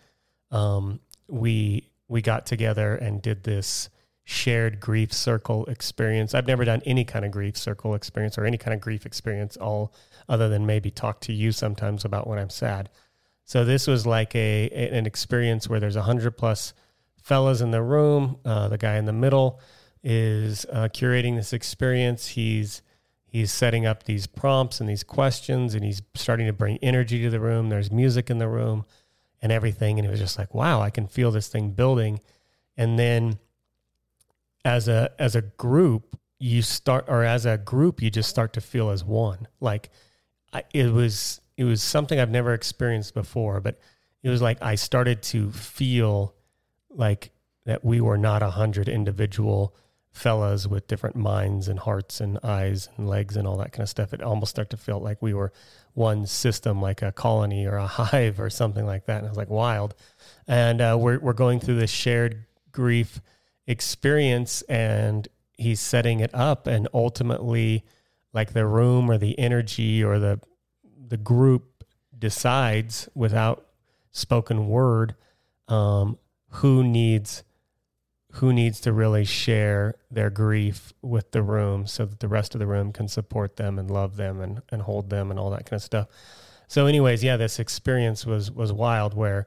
um, 0.50 1.00
we 1.28 1.90
we 2.08 2.22
got 2.22 2.46
together 2.46 2.94
and 2.96 3.20
did 3.20 3.44
this 3.44 3.90
shared 4.24 4.80
grief 4.80 5.12
circle 5.12 5.64
experience. 5.66 6.34
I've 6.34 6.46
never 6.46 6.64
done 6.64 6.82
any 6.84 7.04
kind 7.04 7.24
of 7.24 7.30
grief 7.30 7.56
circle 7.56 7.94
experience 7.94 8.36
or 8.36 8.44
any 8.44 8.58
kind 8.58 8.74
of 8.74 8.80
grief 8.80 9.06
experience 9.06 9.56
all 9.56 9.94
other 10.28 10.48
than 10.48 10.66
maybe 10.66 10.90
talk 10.90 11.20
to 11.22 11.32
you 11.32 11.52
sometimes 11.52 12.04
about 12.04 12.26
when 12.26 12.38
I'm 12.38 12.50
sad. 12.50 12.90
So 13.48 13.64
this 13.64 13.86
was 13.86 14.06
like 14.06 14.34
a, 14.34 14.68
an 14.92 15.06
experience 15.06 15.70
where 15.70 15.80
there's 15.80 15.96
a 15.96 16.02
hundred 16.02 16.36
plus 16.36 16.74
fellas 17.16 17.62
in 17.62 17.70
the 17.70 17.80
room. 17.80 18.36
Uh, 18.44 18.68
the 18.68 18.76
guy 18.76 18.96
in 18.96 19.06
the 19.06 19.12
middle 19.14 19.58
is 20.02 20.66
uh, 20.70 20.88
curating 20.92 21.34
this 21.34 21.54
experience. 21.54 22.26
He's 22.28 22.82
he's 23.24 23.50
setting 23.50 23.86
up 23.86 24.02
these 24.02 24.26
prompts 24.26 24.80
and 24.80 24.88
these 24.88 25.02
questions, 25.02 25.74
and 25.74 25.82
he's 25.82 26.02
starting 26.14 26.46
to 26.46 26.52
bring 26.52 26.76
energy 26.82 27.22
to 27.22 27.30
the 27.30 27.40
room. 27.40 27.70
There's 27.70 27.90
music 27.90 28.28
in 28.28 28.36
the 28.36 28.48
room 28.48 28.84
and 29.40 29.50
everything, 29.50 29.98
and 29.98 30.06
it 30.06 30.10
was 30.10 30.20
just 30.20 30.38
like, 30.38 30.52
wow, 30.52 30.82
I 30.82 30.90
can 30.90 31.06
feel 31.06 31.30
this 31.30 31.48
thing 31.48 31.70
building. 31.70 32.20
And 32.76 32.98
then 32.98 33.38
as 34.62 34.88
a 34.88 35.10
as 35.18 35.34
a 35.34 35.40
group, 35.40 36.18
you 36.38 36.60
start, 36.60 37.06
or 37.08 37.24
as 37.24 37.46
a 37.46 37.56
group, 37.56 38.02
you 38.02 38.10
just 38.10 38.28
start 38.28 38.52
to 38.52 38.60
feel 38.60 38.90
as 38.90 39.02
one. 39.02 39.48
Like 39.58 39.88
I, 40.52 40.64
it 40.74 40.92
was 40.92 41.40
it 41.58 41.64
was 41.64 41.82
something 41.82 42.20
I've 42.20 42.30
never 42.30 42.54
experienced 42.54 43.14
before, 43.14 43.60
but 43.60 43.80
it 44.22 44.30
was 44.30 44.40
like 44.40 44.62
I 44.62 44.76
started 44.76 45.22
to 45.24 45.50
feel 45.50 46.36
like 46.88 47.32
that 47.66 47.84
we 47.84 48.00
were 48.00 48.16
not 48.16 48.44
a 48.44 48.50
hundred 48.50 48.88
individual 48.88 49.74
fellas 50.12 50.68
with 50.68 50.86
different 50.86 51.16
minds 51.16 51.66
and 51.66 51.80
hearts 51.80 52.20
and 52.20 52.38
eyes 52.44 52.88
and 52.96 53.08
legs 53.08 53.36
and 53.36 53.46
all 53.46 53.56
that 53.56 53.72
kind 53.72 53.82
of 53.82 53.88
stuff. 53.88 54.14
It 54.14 54.22
almost 54.22 54.50
started 54.50 54.70
to 54.70 54.76
feel 54.76 55.00
like 55.00 55.20
we 55.20 55.34
were 55.34 55.52
one 55.94 56.26
system, 56.26 56.80
like 56.80 57.02
a 57.02 57.10
colony 57.10 57.66
or 57.66 57.74
a 57.74 57.86
hive 57.98 58.38
or 58.38 58.50
something 58.50 58.86
like 58.86 59.06
that. 59.06 59.18
And 59.18 59.26
I 59.26 59.28
was 59.28 59.36
like, 59.36 59.50
wild. 59.50 59.96
And 60.46 60.80
uh, 60.80 60.96
we're 60.98 61.18
we're 61.18 61.32
going 61.32 61.58
through 61.58 61.80
this 61.80 61.90
shared 61.90 62.46
grief 62.70 63.20
experience, 63.66 64.62
and 64.62 65.26
he's 65.54 65.80
setting 65.80 66.20
it 66.20 66.30
up, 66.32 66.68
and 66.68 66.86
ultimately, 66.94 67.84
like 68.32 68.52
the 68.52 68.64
room 68.64 69.10
or 69.10 69.18
the 69.18 69.36
energy 69.40 70.04
or 70.04 70.20
the 70.20 70.40
the 71.08 71.16
group 71.16 71.84
decides 72.16 73.08
without 73.14 73.66
spoken 74.10 74.68
word 74.68 75.14
um, 75.68 76.18
who 76.50 76.82
needs 76.82 77.44
who 78.32 78.52
needs 78.52 78.80
to 78.80 78.92
really 78.92 79.24
share 79.24 79.94
their 80.10 80.28
grief 80.28 80.92
with 81.00 81.30
the 81.30 81.42
room 81.42 81.86
so 81.86 82.04
that 82.04 82.20
the 82.20 82.28
rest 82.28 82.54
of 82.54 82.58
the 82.58 82.66
room 82.66 82.92
can 82.92 83.08
support 83.08 83.56
them 83.56 83.78
and 83.78 83.90
love 83.90 84.16
them 84.16 84.40
and, 84.40 84.60
and 84.70 84.82
hold 84.82 85.08
them 85.08 85.30
and 85.30 85.40
all 85.40 85.50
that 85.50 85.64
kind 85.64 85.78
of 85.78 85.82
stuff. 85.82 86.08
So 86.68 86.86
anyways, 86.86 87.24
yeah, 87.24 87.38
this 87.38 87.58
experience 87.58 88.26
was 88.26 88.50
was 88.50 88.72
wild 88.72 89.14
where 89.14 89.46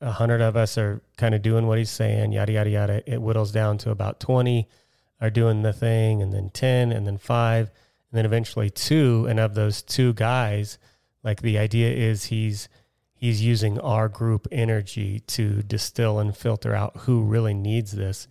a 0.00 0.10
hundred 0.10 0.40
of 0.40 0.56
us 0.56 0.76
are 0.76 1.00
kind 1.16 1.34
of 1.34 1.42
doing 1.42 1.66
what 1.66 1.78
he's 1.78 1.90
saying, 1.90 2.32
yada 2.32 2.52
yada 2.52 2.70
yada. 2.70 3.10
It 3.10 3.18
whittles 3.18 3.52
down 3.52 3.78
to 3.78 3.90
about 3.90 4.20
twenty 4.20 4.68
are 5.20 5.30
doing 5.30 5.62
the 5.62 5.72
thing, 5.72 6.20
and 6.20 6.32
then 6.34 6.50
ten, 6.50 6.92
and 6.92 7.06
then 7.06 7.16
five, 7.16 7.70
and 8.10 8.18
then 8.18 8.26
eventually 8.26 8.68
two. 8.68 9.26
And 9.28 9.40
of 9.40 9.54
those 9.54 9.80
two 9.80 10.12
guys, 10.12 10.78
like 11.26 11.42
the 11.42 11.58
idea 11.58 11.90
is 11.90 12.26
he's 12.26 12.68
he's 13.12 13.42
using 13.42 13.80
our 13.80 14.08
group 14.08 14.46
energy 14.52 15.20
to 15.26 15.60
distill 15.64 16.20
and 16.20 16.36
filter 16.36 16.72
out 16.72 16.96
who 16.98 17.22
really 17.22 17.52
needs 17.52 17.90
this. 17.90 18.28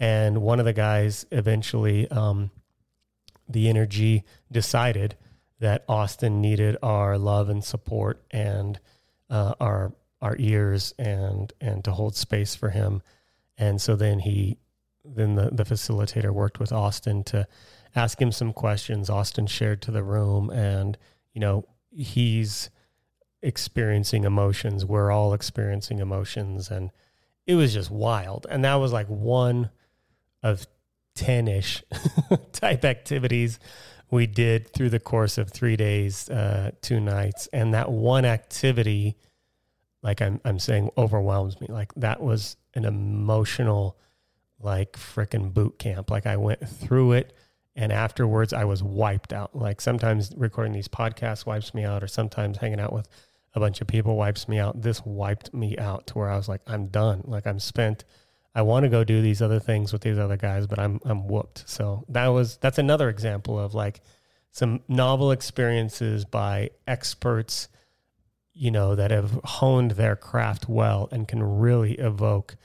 And 0.00 0.42
one 0.42 0.58
of 0.58 0.64
the 0.64 0.72
guys 0.72 1.24
eventually, 1.30 2.10
um, 2.10 2.50
the 3.48 3.68
energy 3.68 4.24
decided 4.50 5.16
that 5.60 5.84
Austin 5.88 6.40
needed 6.40 6.76
our 6.82 7.16
love 7.18 7.48
and 7.48 7.62
support 7.62 8.20
and 8.32 8.80
uh, 9.30 9.54
our 9.60 9.92
our 10.20 10.34
ears 10.40 10.92
and 10.98 11.52
and 11.60 11.84
to 11.84 11.92
hold 11.92 12.16
space 12.16 12.56
for 12.56 12.70
him. 12.70 13.00
And 13.56 13.80
so 13.80 13.94
then 13.94 14.18
he 14.18 14.58
then 15.04 15.36
the, 15.36 15.50
the 15.52 15.64
facilitator 15.64 16.32
worked 16.32 16.58
with 16.58 16.72
Austin 16.72 17.22
to 17.24 17.46
ask 17.94 18.20
him 18.20 18.32
some 18.32 18.52
questions. 18.52 19.08
Austin 19.08 19.46
shared 19.46 19.80
to 19.82 19.92
the 19.92 20.02
room 20.02 20.50
and 20.50 20.98
you 21.32 21.40
know 21.40 21.64
he's 21.94 22.70
experiencing 23.42 24.24
emotions. 24.24 24.84
We're 24.84 25.10
all 25.10 25.34
experiencing 25.34 25.98
emotions. 25.98 26.70
And 26.70 26.90
it 27.46 27.54
was 27.54 27.72
just 27.72 27.90
wild. 27.90 28.46
And 28.50 28.64
that 28.64 28.76
was 28.76 28.92
like 28.92 29.06
one 29.06 29.70
of 30.42 30.66
10 31.14 31.46
ish 31.48 31.82
type 32.52 32.84
activities 32.84 33.58
we 34.10 34.26
did 34.26 34.72
through 34.72 34.90
the 34.90 35.00
course 35.00 35.38
of 35.38 35.50
three 35.50 35.76
days, 35.76 36.28
uh, 36.30 36.72
two 36.80 37.00
nights. 37.00 37.48
And 37.52 37.74
that 37.74 37.90
one 37.90 38.24
activity, 38.24 39.16
like 40.02 40.22
I'm, 40.22 40.40
I'm 40.44 40.58
saying, 40.58 40.90
overwhelms 40.96 41.60
me. 41.60 41.66
Like 41.68 41.92
that 41.94 42.22
was 42.22 42.56
an 42.74 42.84
emotional 42.84 43.98
like 44.60 44.92
freaking 44.92 45.52
boot 45.52 45.78
camp. 45.78 46.10
Like 46.10 46.26
I 46.26 46.36
went 46.36 46.66
through 46.66 47.12
it 47.12 47.34
and 47.76 47.92
afterwards 47.92 48.52
I 48.52 48.64
was 48.64 48.82
wiped 48.82 49.32
out. 49.32 49.54
Like 49.54 49.80
sometimes 49.80 50.32
recording 50.36 50.72
these 50.72 50.88
podcasts 50.88 51.46
wipes 51.46 51.74
me 51.74 51.84
out, 51.84 52.02
or 52.02 52.06
sometimes 52.06 52.58
hanging 52.58 52.80
out 52.80 52.92
with 52.92 53.08
a 53.54 53.60
bunch 53.60 53.80
of 53.80 53.86
people 53.86 54.16
wipes 54.16 54.48
me 54.48 54.58
out. 54.58 54.82
This 54.82 55.04
wiped 55.04 55.54
me 55.54 55.76
out 55.78 56.06
to 56.08 56.18
where 56.18 56.30
I 56.30 56.36
was 56.36 56.48
like, 56.48 56.60
I'm 56.66 56.86
done. 56.86 57.22
Like 57.24 57.46
I'm 57.46 57.58
spent. 57.60 58.04
I 58.54 58.62
want 58.62 58.84
to 58.84 58.88
go 58.88 59.02
do 59.02 59.20
these 59.20 59.42
other 59.42 59.58
things 59.58 59.92
with 59.92 60.02
these 60.02 60.18
other 60.18 60.36
guys, 60.36 60.66
but 60.66 60.78
I'm 60.78 61.00
I'm 61.04 61.26
whooped. 61.26 61.68
So 61.68 62.04
that 62.08 62.28
was 62.28 62.56
that's 62.58 62.78
another 62.78 63.08
example 63.08 63.58
of 63.58 63.74
like 63.74 64.00
some 64.52 64.80
novel 64.86 65.32
experiences 65.32 66.24
by 66.24 66.70
experts, 66.86 67.68
you 68.52 68.70
know, 68.70 68.94
that 68.94 69.10
have 69.10 69.40
honed 69.42 69.92
their 69.92 70.14
craft 70.14 70.68
well 70.68 71.08
and 71.10 71.26
can 71.26 71.42
really 71.42 71.94
evoke 71.94 72.56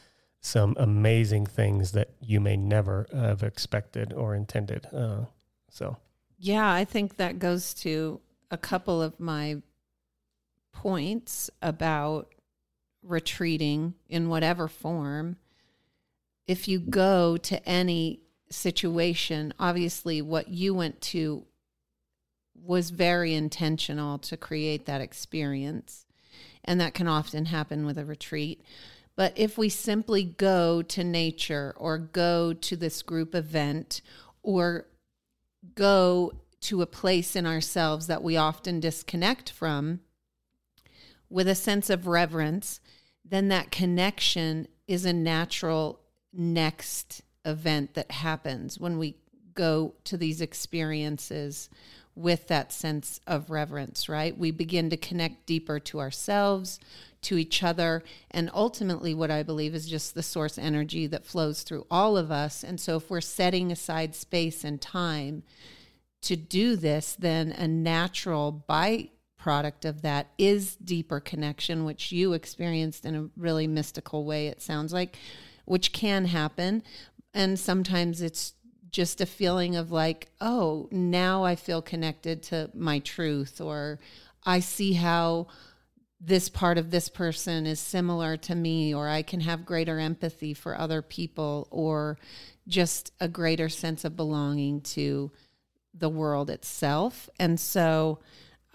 some 0.41 0.75
amazing 0.79 1.45
things 1.45 1.91
that 1.91 2.09
you 2.21 2.39
may 2.39 2.55
never 2.55 3.07
have 3.13 3.43
expected 3.43 4.13
or 4.13 4.35
intended. 4.35 4.87
Uh, 4.93 5.25
so, 5.69 5.97
yeah, 6.37 6.71
I 6.71 6.85
think 6.85 7.17
that 7.17 7.39
goes 7.39 7.73
to 7.75 8.21
a 8.49 8.57
couple 8.57 9.01
of 9.01 9.19
my 9.19 9.61
points 10.71 11.49
about 11.61 12.33
retreating 13.03 13.93
in 14.07 14.29
whatever 14.29 14.67
form. 14.67 15.37
If 16.47 16.67
you 16.67 16.79
go 16.79 17.37
to 17.37 17.67
any 17.67 18.21
situation, 18.49 19.53
obviously 19.59 20.21
what 20.21 20.47
you 20.47 20.73
went 20.73 21.01
to 21.01 21.45
was 22.55 22.89
very 22.89 23.33
intentional 23.33 24.17
to 24.19 24.37
create 24.37 24.85
that 24.85 25.01
experience. 25.01 26.05
And 26.63 26.79
that 26.81 26.93
can 26.93 27.07
often 27.07 27.45
happen 27.45 27.85
with 27.85 27.97
a 27.97 28.05
retreat. 28.05 28.61
But 29.19 29.33
if 29.35 29.57
we 29.57 29.67
simply 29.67 30.23
go 30.23 30.81
to 30.81 31.03
nature 31.03 31.73
or 31.75 31.97
go 31.97 32.53
to 32.53 32.77
this 32.77 33.01
group 33.01 33.35
event 33.35 33.99
or 34.43 34.85
go 35.75 36.31
to 36.61 36.81
a 36.81 36.85
place 36.85 37.35
in 37.35 37.45
ourselves 37.45 38.07
that 38.07 38.23
we 38.23 38.37
often 38.37 38.79
disconnect 38.79 39.49
from 39.49 39.99
with 41.29 41.49
a 41.49 41.53
sense 41.53 41.89
of 41.89 42.07
reverence, 42.07 42.79
then 43.25 43.49
that 43.49 43.71
connection 43.71 44.69
is 44.87 45.03
a 45.03 45.11
natural 45.11 45.99
next 46.31 47.21
event 47.43 47.95
that 47.95 48.11
happens 48.11 48.79
when 48.79 48.97
we 48.97 49.17
go 49.53 49.95
to 50.05 50.15
these 50.15 50.39
experiences 50.39 51.67
with 52.15 52.47
that 52.47 52.71
sense 52.71 53.19
of 53.27 53.49
reverence, 53.49 54.07
right? 54.07 54.37
We 54.37 54.51
begin 54.51 54.89
to 54.89 54.97
connect 54.97 55.45
deeper 55.45 55.79
to 55.79 55.99
ourselves, 55.99 56.79
to 57.21 57.37
each 57.37 57.63
other. 57.63 58.03
And 58.31 58.49
ultimately, 58.53 59.13
what 59.13 59.31
I 59.31 59.43
believe 59.43 59.75
is 59.75 59.87
just 59.87 60.15
the 60.15 60.23
source 60.23 60.57
energy 60.57 61.07
that 61.07 61.25
flows 61.25 61.63
through 61.63 61.85
all 61.89 62.17
of 62.17 62.31
us. 62.31 62.63
And 62.63 62.79
so, 62.79 62.97
if 62.97 63.09
we're 63.09 63.21
setting 63.21 63.71
aside 63.71 64.15
space 64.15 64.63
and 64.63 64.81
time 64.81 65.43
to 66.21 66.35
do 66.35 66.75
this, 66.75 67.15
then 67.17 67.51
a 67.51 67.67
natural 67.67 68.63
byproduct 68.69 69.85
of 69.85 70.01
that 70.01 70.27
is 70.37 70.75
deeper 70.77 71.19
connection, 71.19 71.85
which 71.85 72.11
you 72.11 72.33
experienced 72.33 73.05
in 73.05 73.15
a 73.15 73.29
really 73.37 73.67
mystical 73.67 74.25
way, 74.25 74.47
it 74.47 74.61
sounds 74.61 74.93
like, 74.93 75.17
which 75.65 75.93
can 75.93 76.25
happen. 76.25 76.83
And 77.33 77.59
sometimes 77.59 78.21
it's 78.21 78.53
just 78.91 79.21
a 79.21 79.25
feeling 79.25 79.75
of 79.75 79.91
like, 79.91 80.29
oh, 80.41 80.87
now 80.91 81.43
I 81.43 81.55
feel 81.55 81.81
connected 81.81 82.43
to 82.43 82.69
my 82.73 82.99
truth, 82.99 83.61
or 83.61 83.99
I 84.45 84.59
see 84.59 84.93
how 84.93 85.47
this 86.21 86.49
part 86.49 86.77
of 86.77 86.91
this 86.91 87.07
person 87.07 87.65
is 87.65 87.79
similar 87.79 88.35
to 88.37 88.55
me, 88.55 88.93
or 88.93 89.07
I 89.07 89.21
can 89.21 89.39
have 89.41 89.65
greater 89.65 89.99
empathy 89.99 90.53
for 90.53 90.77
other 90.77 91.01
people, 91.01 91.67
or 91.71 92.17
just 92.67 93.13
a 93.19 93.27
greater 93.27 93.69
sense 93.69 94.03
of 94.03 94.15
belonging 94.15 94.81
to 94.81 95.31
the 95.93 96.09
world 96.09 96.49
itself. 96.49 97.29
And 97.39 97.59
so 97.59 98.19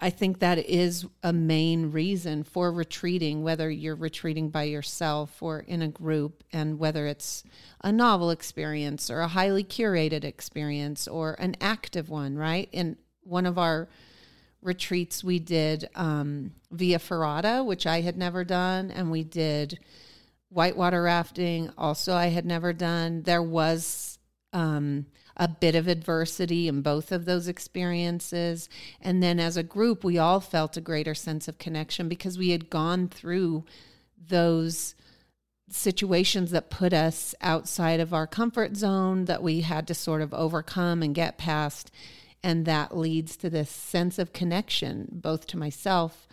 I 0.01 0.09
think 0.09 0.39
that 0.39 0.57
is 0.57 1.05
a 1.23 1.31
main 1.31 1.91
reason 1.91 2.43
for 2.43 2.71
retreating, 2.71 3.43
whether 3.43 3.69
you're 3.69 3.95
retreating 3.95 4.49
by 4.49 4.63
yourself 4.63 5.41
or 5.41 5.59
in 5.59 5.81
a 5.81 5.87
group, 5.87 6.43
and 6.51 6.79
whether 6.79 7.07
it's 7.07 7.43
a 7.81 7.91
novel 7.91 8.31
experience 8.31 9.09
or 9.09 9.21
a 9.21 9.29
highly 9.29 9.63
curated 9.63 10.23
experience 10.23 11.07
or 11.07 11.35
an 11.39 11.55
active 11.61 12.09
one, 12.09 12.35
right? 12.35 12.67
In 12.71 12.97
one 13.23 13.45
of 13.45 13.57
our 13.57 13.87
retreats 14.65 15.23
we 15.23 15.37
did 15.37 15.87
um, 15.95 16.51
via 16.71 16.97
ferrata, 16.97 17.63
which 17.63 17.85
I 17.85 18.01
had 18.01 18.17
never 18.17 18.43
done, 18.43 18.89
and 18.89 19.11
we 19.11 19.23
did 19.23 19.79
whitewater 20.49 21.03
rafting. 21.03 21.69
Also, 21.77 22.13
I 22.13 22.27
had 22.27 22.45
never 22.45 22.73
done. 22.73 23.21
There 23.21 23.43
was 23.43 24.17
um, 24.53 25.05
a 25.37 25.47
bit 25.47 25.75
of 25.75 25.87
adversity 25.87 26.67
in 26.67 26.81
both 26.81 27.11
of 27.11 27.25
those 27.25 27.47
experiences, 27.47 28.67
and 28.99 29.21
then 29.21 29.39
as 29.39 29.55
a 29.55 29.63
group, 29.63 30.03
we 30.03 30.17
all 30.17 30.39
felt 30.39 30.75
a 30.75 30.81
greater 30.81 31.13
sense 31.13 31.47
of 31.47 31.59
connection 31.59 32.09
because 32.09 32.37
we 32.37 32.49
had 32.49 32.69
gone 32.69 33.07
through 33.07 33.63
those 34.27 34.95
situations 35.69 36.51
that 36.51 36.69
put 36.69 36.93
us 36.93 37.35
outside 37.41 37.99
of 37.99 38.13
our 38.13 38.27
comfort 38.27 38.75
zone 38.75 39.25
that 39.25 39.43
we 39.43 39.61
had 39.61 39.87
to 39.87 39.93
sort 39.93 40.21
of 40.21 40.33
overcome 40.33 41.03
and 41.03 41.13
get 41.15 41.37
past 41.37 41.91
and 42.45 42.65
that 42.65 42.95
leads 42.95 43.35
to 43.37 43.49
this 43.49 43.71
sense 43.71 44.19
of 44.19 44.31
connection, 44.31 45.07
both 45.11 45.47
to 45.47 45.57
myself, 45.57 46.27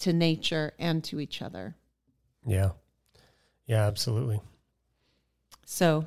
to 0.00 0.12
nature, 0.12 0.72
and 0.76 1.04
to 1.04 1.20
each 1.20 1.40
other. 1.40 1.76
Yeah. 2.44 2.70
Yeah, 3.66 3.86
absolutely. 3.86 4.40
So 5.64 6.04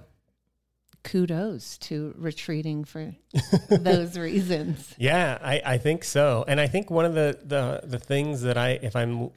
kudos 1.06 1.78
to 1.78 2.14
retreating 2.18 2.84
for 2.84 3.16
those 3.70 4.18
reasons. 4.18 4.94
Yeah, 4.98 5.38
I, 5.42 5.62
I 5.66 5.78
think 5.78 6.04
so. 6.04 6.44
And 6.50 6.60
I 6.60 6.68
think 6.68 6.92
one 6.92 7.06
of 7.06 7.14
the, 7.14 7.40
the 7.42 7.80
the 7.88 8.00
things 8.00 8.42
that 8.42 8.58
I 8.58 8.72
if 8.82 8.94
I'm 8.94 9.30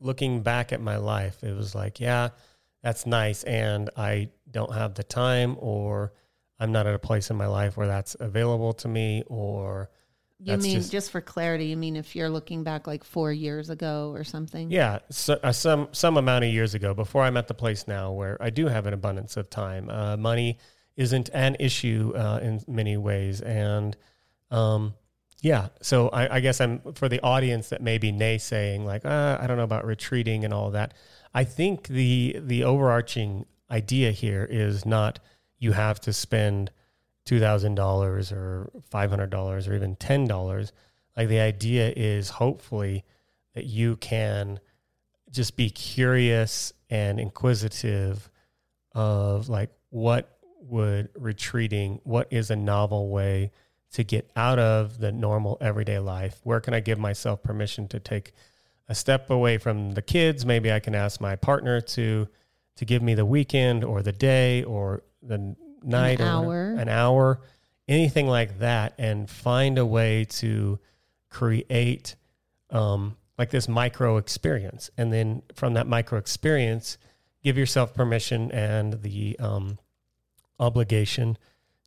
looking 0.00 0.40
back 0.40 0.72
at 0.72 0.80
my 0.80 0.96
life, 0.96 1.44
it 1.44 1.54
was 1.54 1.74
like, 1.74 2.00
yeah, 2.00 2.30
that's 2.82 3.04
nice 3.04 3.42
and 3.44 3.90
I 3.94 4.30
don't 4.50 4.72
have 4.72 4.94
the 4.94 5.04
time 5.04 5.56
or 5.58 6.14
I'm 6.60 6.72
not 6.72 6.86
at 6.86 6.94
a 6.94 6.98
place 6.98 7.30
in 7.30 7.36
my 7.36 7.46
life 7.46 7.76
where 7.76 7.86
that's 7.86 8.16
available 8.20 8.72
to 8.74 8.88
me 8.88 9.24
or 9.26 9.90
you 10.42 10.56
mean 10.56 10.76
just, 10.76 10.92
just, 10.92 11.10
for 11.10 11.20
clarity 11.20 11.66
you 11.66 11.76
mean 11.76 11.96
if 11.96 12.16
you're 12.16 12.30
looking 12.30 12.62
back 12.64 12.86
like 12.86 13.04
4 13.04 13.32
years 13.32 13.70
ago 13.70 14.12
or 14.14 14.24
something? 14.24 14.70
Yeah 14.70 15.00
so, 15.10 15.38
uh, 15.42 15.52
some 15.52 15.88
some 15.92 16.16
amount 16.16 16.44
of 16.44 16.52
years 16.52 16.74
ago 16.74 16.94
before 16.94 17.22
I'm 17.22 17.36
at 17.36 17.48
the 17.48 17.54
place 17.54 17.88
now 17.88 18.12
where 18.12 18.36
I 18.40 18.50
do 18.50 18.66
have 18.66 18.86
an 18.86 18.94
abundance 18.94 19.36
of 19.36 19.50
time. 19.50 19.90
Uh, 19.90 20.16
money 20.16 20.58
isn't 20.96 21.30
an 21.32 21.56
issue 21.58 22.12
uh, 22.14 22.40
in 22.42 22.62
many 22.68 22.96
ways. 22.96 23.40
And 23.40 23.96
um, 24.50 24.94
yeah 25.42 25.68
so 25.80 26.08
I, 26.08 26.36
I, 26.36 26.40
guess 26.40 26.60
I'm 26.60 26.80
for 26.94 27.08
the 27.08 27.20
audience 27.20 27.70
that 27.70 27.80
may 27.80 27.98
be 27.98 28.12
naysaying 28.12 28.84
like 28.84 29.04
uh, 29.04 29.38
I 29.40 29.46
don't 29.46 29.56
know 29.56 29.64
about 29.64 29.86
retreating 29.86 30.44
and 30.44 30.52
all 30.52 30.70
that 30.72 30.94
I 31.34 31.44
think 31.44 31.88
the 31.88 32.36
the 32.40 32.64
overarching 32.64 33.46
idea 33.70 34.10
here 34.10 34.46
is 34.50 34.84
not 34.84 35.20
you 35.60 35.72
have 35.72 36.00
to 36.00 36.12
spend 36.12 36.72
$2,000 37.26 38.32
or 38.32 38.70
$500 38.90 39.68
or 39.68 39.74
even 39.74 39.94
$10. 39.94 40.72
Like 41.16 41.28
the 41.28 41.38
idea 41.38 41.92
is 41.94 42.30
hopefully 42.30 43.04
that 43.54 43.66
you 43.66 43.96
can 43.96 44.58
just 45.30 45.56
be 45.56 45.70
curious 45.70 46.72
and 46.88 47.20
inquisitive 47.20 48.28
of 48.92 49.48
like 49.48 49.70
what 49.90 50.38
would 50.62 51.10
retreating, 51.14 52.00
what 52.04 52.26
is 52.30 52.50
a 52.50 52.56
novel 52.56 53.10
way 53.10 53.52
to 53.92 54.02
get 54.02 54.30
out 54.36 54.58
of 54.58 54.98
the 54.98 55.12
normal 55.12 55.58
everyday 55.60 55.98
life? 55.98 56.40
Where 56.42 56.60
can 56.60 56.74
I 56.74 56.80
give 56.80 56.98
myself 56.98 57.42
permission 57.42 57.86
to 57.88 58.00
take 58.00 58.32
a 58.88 58.94
step 58.94 59.30
away 59.30 59.58
from 59.58 59.92
the 59.92 60.02
kids? 60.02 60.46
Maybe 60.46 60.72
I 60.72 60.80
can 60.80 60.94
ask 60.94 61.20
my 61.20 61.36
partner 61.36 61.80
to 61.80 62.28
to 62.80 62.86
give 62.86 63.02
me 63.02 63.12
the 63.12 63.26
weekend 63.26 63.84
or 63.84 64.00
the 64.00 64.10
day 64.10 64.64
or 64.64 65.02
the 65.22 65.54
night 65.82 66.18
an 66.18 66.26
hour. 66.26 66.76
an 66.78 66.88
hour, 66.88 67.42
anything 67.86 68.26
like 68.26 68.58
that, 68.60 68.94
and 68.96 69.28
find 69.28 69.76
a 69.76 69.84
way 69.84 70.24
to 70.24 70.78
create 71.28 72.16
um, 72.70 73.18
like 73.36 73.50
this 73.50 73.68
micro 73.68 74.16
experience. 74.16 74.88
And 74.96 75.12
then 75.12 75.42
from 75.54 75.74
that 75.74 75.86
micro 75.88 76.18
experience, 76.18 76.96
give 77.44 77.58
yourself 77.58 77.92
permission 77.92 78.50
and 78.50 79.02
the 79.02 79.38
um, 79.38 79.78
obligation 80.58 81.36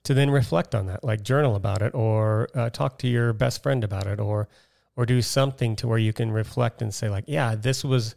to 0.03 0.13
then 0.13 0.29
reflect 0.29 0.75
on 0.75 0.85
that, 0.85 1.03
like 1.03 1.23
journal 1.23 1.55
about 1.55 1.81
it, 1.81 1.95
or 1.95 2.49
uh, 2.53 2.69
talk 2.69 2.99
to 2.99 3.07
your 3.07 3.33
best 3.33 3.63
friend 3.63 3.83
about 3.83 4.05
it, 4.05 4.19
or 4.19 4.47
or 4.95 5.07
do 5.07 5.23
something 5.23 5.75
to 5.77 5.87
where 5.87 5.97
you 5.97 6.13
can 6.13 6.29
reflect 6.29 6.83
and 6.83 6.93
say, 6.93 7.09
like, 7.09 7.23
yeah, 7.25 7.55
this 7.55 7.83
was 7.83 8.13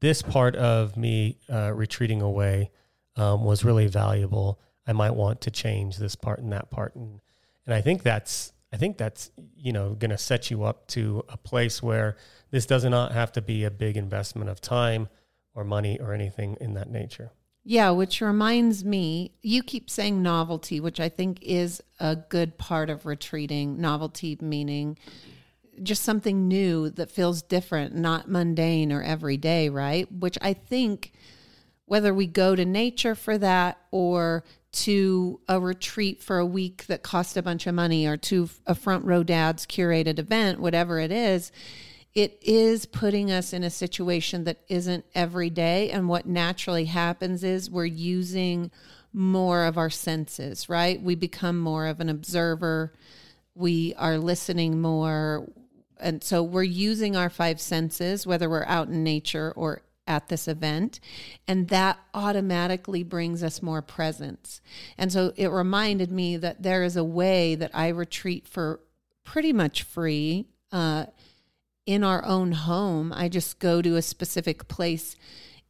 this 0.00 0.22
part 0.22 0.56
of 0.56 0.96
me 0.96 1.38
uh, 1.50 1.72
retreating 1.74 2.22
away 2.22 2.70
um, 3.16 3.44
was 3.44 3.64
really 3.64 3.86
valuable. 3.86 4.60
I 4.86 4.92
might 4.92 5.14
want 5.14 5.40
to 5.42 5.50
change 5.50 5.96
this 5.96 6.14
part 6.14 6.38
and 6.38 6.52
that 6.52 6.70
part, 6.70 6.94
and 6.94 7.20
and 7.64 7.74
I 7.74 7.80
think 7.80 8.02
that's 8.02 8.52
I 8.72 8.76
think 8.76 8.98
that's 8.98 9.30
you 9.56 9.72
know 9.72 9.94
going 9.94 10.10
to 10.10 10.18
set 10.18 10.50
you 10.50 10.64
up 10.64 10.86
to 10.88 11.24
a 11.28 11.36
place 11.36 11.82
where 11.82 12.16
this 12.50 12.66
does 12.66 12.84
not 12.84 13.12
have 13.12 13.32
to 13.32 13.42
be 13.42 13.64
a 13.64 13.70
big 13.70 13.96
investment 13.96 14.50
of 14.50 14.60
time 14.60 15.08
or 15.54 15.64
money 15.64 15.98
or 15.98 16.12
anything 16.12 16.56
in 16.60 16.74
that 16.74 16.90
nature. 16.90 17.32
Yeah, 17.68 17.90
which 17.90 18.20
reminds 18.20 18.84
me, 18.84 19.32
you 19.42 19.64
keep 19.64 19.90
saying 19.90 20.22
novelty, 20.22 20.78
which 20.78 21.00
I 21.00 21.08
think 21.08 21.42
is 21.42 21.82
a 21.98 22.14
good 22.14 22.58
part 22.58 22.90
of 22.90 23.06
retreating. 23.06 23.80
Novelty 23.80 24.38
meaning 24.40 24.96
just 25.82 26.02
something 26.02 26.48
new 26.48 26.90
that 26.90 27.10
feels 27.10 27.42
different, 27.42 27.94
not 27.94 28.28
mundane 28.28 28.92
or 28.92 29.02
everyday, 29.02 29.68
right? 29.68 30.10
Which 30.10 30.38
I 30.40 30.52
think 30.52 31.12
whether 31.86 32.12
we 32.12 32.26
go 32.26 32.56
to 32.56 32.64
nature 32.64 33.14
for 33.14 33.38
that 33.38 33.78
or 33.90 34.44
to 34.72 35.40
a 35.48 35.58
retreat 35.58 36.22
for 36.22 36.38
a 36.38 36.46
week 36.46 36.86
that 36.86 37.02
cost 37.02 37.36
a 37.36 37.42
bunch 37.42 37.66
of 37.66 37.74
money 37.74 38.06
or 38.06 38.16
to 38.16 38.48
a 38.66 38.74
front 38.74 39.04
row 39.04 39.22
dad's 39.22 39.64
curated 39.64 40.18
event, 40.18 40.60
whatever 40.60 40.98
it 40.98 41.10
is, 41.10 41.50
it 42.14 42.38
is 42.42 42.86
putting 42.86 43.30
us 43.30 43.52
in 43.52 43.62
a 43.62 43.70
situation 43.70 44.44
that 44.44 44.60
isn't 44.68 45.04
every 45.14 45.50
day. 45.50 45.90
And 45.90 46.08
what 46.08 46.26
naturally 46.26 46.86
happens 46.86 47.44
is 47.44 47.70
we're 47.70 47.84
using 47.84 48.70
more 49.12 49.64
of 49.64 49.78
our 49.78 49.90
senses, 49.90 50.68
right? 50.68 51.00
We 51.00 51.14
become 51.14 51.58
more 51.58 51.86
of 51.86 52.00
an 52.00 52.08
observer. 52.08 52.92
We 53.54 53.94
are 53.96 54.18
listening 54.18 54.80
more. 54.80 55.48
And 56.00 56.22
so 56.22 56.42
we're 56.42 56.62
using 56.62 57.16
our 57.16 57.30
five 57.30 57.60
senses, 57.60 58.26
whether 58.26 58.48
we're 58.48 58.64
out 58.64 58.88
in 58.88 59.02
nature 59.02 59.52
or 59.56 59.82
at 60.06 60.28
this 60.28 60.46
event. 60.46 61.00
And 61.48 61.68
that 61.68 61.98
automatically 62.14 63.02
brings 63.02 63.42
us 63.42 63.62
more 63.62 63.82
presence. 63.82 64.60
And 64.96 65.12
so 65.12 65.32
it 65.36 65.48
reminded 65.48 66.12
me 66.12 66.36
that 66.36 66.62
there 66.62 66.84
is 66.84 66.96
a 66.96 67.04
way 67.04 67.54
that 67.56 67.70
I 67.74 67.88
retreat 67.88 68.46
for 68.46 68.80
pretty 69.24 69.52
much 69.52 69.82
free. 69.82 70.46
Uh, 70.70 71.06
in 71.86 72.02
our 72.02 72.24
own 72.24 72.52
home. 72.52 73.12
I 73.12 73.28
just 73.28 73.58
go 73.60 73.80
to 73.80 73.96
a 73.96 74.02
specific 74.02 74.68
place 74.68 75.16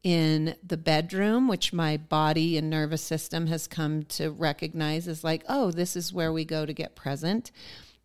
in 0.03 0.55
the 0.67 0.77
bedroom, 0.77 1.47
which 1.47 1.73
my 1.73 1.97
body 1.97 2.57
and 2.57 2.71
nervous 2.71 3.03
system 3.03 3.49
has 3.49 3.67
come 3.67 4.05
to 4.05 4.31
recognize 4.31 5.07
as 5.09 5.23
like, 5.23 5.45
oh, 5.49 5.71
this 5.71 5.95
is 5.95 6.13
where 6.13 6.33
we 6.33 6.45
go 6.45 6.65
to 6.65 6.73
get 6.73 6.97
present. 6.97 7.51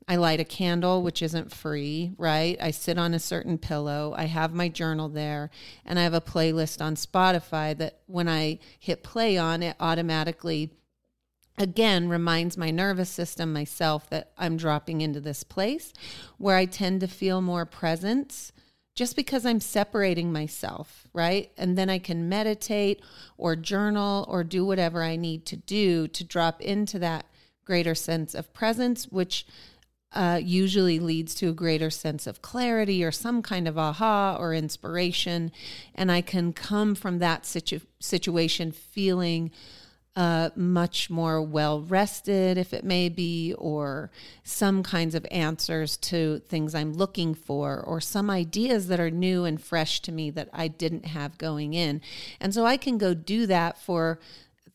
I 0.07 0.15
light 0.15 0.39
a 0.39 0.45
candle, 0.45 1.03
which 1.03 1.21
isn't 1.21 1.53
free, 1.53 2.13
right? 2.17 2.57
I 2.61 2.71
sit 2.71 2.97
on 2.97 3.13
a 3.13 3.19
certain 3.19 3.57
pillow. 3.57 4.13
I 4.17 4.25
have 4.25 4.53
my 4.53 4.67
journal 4.67 5.09
there, 5.09 5.51
and 5.85 5.99
I 5.99 6.03
have 6.03 6.13
a 6.13 6.21
playlist 6.21 6.81
on 6.81 6.95
Spotify 6.95 7.77
that 7.77 7.99
when 8.07 8.27
I 8.27 8.59
hit 8.79 9.03
play 9.03 9.37
on, 9.37 9.63
it 9.63 9.75
automatically 9.79 10.71
again 11.57 12.09
reminds 12.09 12.57
my 12.57 12.71
nervous 12.71 13.09
system 13.09 13.53
myself 13.53 14.09
that 14.09 14.31
i'm 14.37 14.57
dropping 14.57 15.01
into 15.01 15.19
this 15.19 15.43
place 15.43 15.93
where 16.37 16.55
i 16.55 16.65
tend 16.65 17.01
to 17.01 17.07
feel 17.07 17.41
more 17.41 17.65
presence 17.65 18.51
just 18.95 19.15
because 19.15 19.45
i'm 19.45 19.59
separating 19.59 20.31
myself 20.31 21.07
right 21.13 21.51
and 21.57 21.77
then 21.77 21.89
i 21.89 21.99
can 21.99 22.29
meditate 22.29 23.01
or 23.37 23.55
journal 23.55 24.25
or 24.29 24.43
do 24.43 24.65
whatever 24.65 25.03
i 25.03 25.15
need 25.15 25.45
to 25.45 25.55
do 25.55 26.07
to 26.07 26.23
drop 26.23 26.61
into 26.61 26.97
that 26.97 27.25
greater 27.65 27.93
sense 27.93 28.33
of 28.33 28.53
presence 28.53 29.07
which 29.09 29.45
uh, 30.13 30.39
usually 30.41 30.99
leads 30.99 31.33
to 31.35 31.49
a 31.49 31.53
greater 31.53 31.89
sense 31.89 32.27
of 32.27 32.41
clarity 32.41 33.03
or 33.03 33.11
some 33.11 33.41
kind 33.41 33.67
of 33.67 33.77
aha 33.77 34.35
or 34.39 34.53
inspiration 34.53 35.51
and 35.95 36.11
i 36.11 36.21
can 36.21 36.51
come 36.53 36.95
from 36.95 37.19
that 37.19 37.45
situ- 37.45 37.79
situation 37.99 38.71
feeling 38.71 39.51
uh, 40.15 40.49
much 40.55 41.09
more 41.09 41.41
well 41.41 41.81
rested, 41.81 42.57
if 42.57 42.73
it 42.73 42.83
may 42.83 43.07
be, 43.07 43.53
or 43.57 44.11
some 44.43 44.83
kinds 44.83 45.15
of 45.15 45.25
answers 45.31 45.95
to 45.95 46.39
things 46.47 46.75
I'm 46.75 46.93
looking 46.93 47.33
for, 47.33 47.79
or 47.79 48.01
some 48.01 48.29
ideas 48.29 48.87
that 48.89 48.99
are 48.99 49.09
new 49.09 49.45
and 49.45 49.61
fresh 49.61 50.01
to 50.01 50.11
me 50.11 50.29
that 50.31 50.49
I 50.51 50.67
didn't 50.67 51.05
have 51.05 51.37
going 51.37 51.73
in. 51.73 52.01
And 52.41 52.53
so 52.53 52.65
I 52.65 52.75
can 52.75 52.97
go 52.97 53.13
do 53.13 53.45
that 53.47 53.77
for 53.77 54.19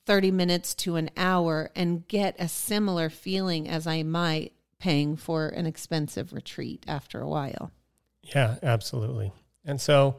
30 0.06 0.30
minutes 0.30 0.74
to 0.74 0.96
an 0.96 1.10
hour 1.16 1.70
and 1.74 2.08
get 2.08 2.36
a 2.38 2.48
similar 2.48 3.10
feeling 3.10 3.68
as 3.68 3.86
I 3.86 4.02
might 4.04 4.52
paying 4.78 5.16
for 5.16 5.48
an 5.48 5.66
expensive 5.66 6.32
retreat 6.32 6.84
after 6.86 7.20
a 7.20 7.28
while. 7.28 7.70
Yeah, 8.22 8.56
absolutely. 8.62 9.32
And 9.64 9.80
so, 9.80 10.16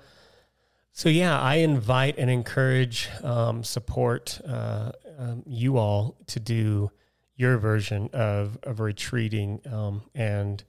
so 0.92 1.10
yeah, 1.10 1.40
I 1.40 1.56
invite 1.56 2.18
and 2.18 2.30
encourage, 2.30 3.10
um, 3.24 3.64
support 3.64 4.42
uh, 4.48 4.92
um, 5.18 5.44
you 5.46 5.78
all 5.78 6.18
to 6.28 6.40
do 6.40 6.92
your 7.38 7.58
version 7.58 8.10
of 8.14 8.58
of 8.64 8.80
retreating, 8.80 9.62
um, 9.72 10.02
and 10.14 10.64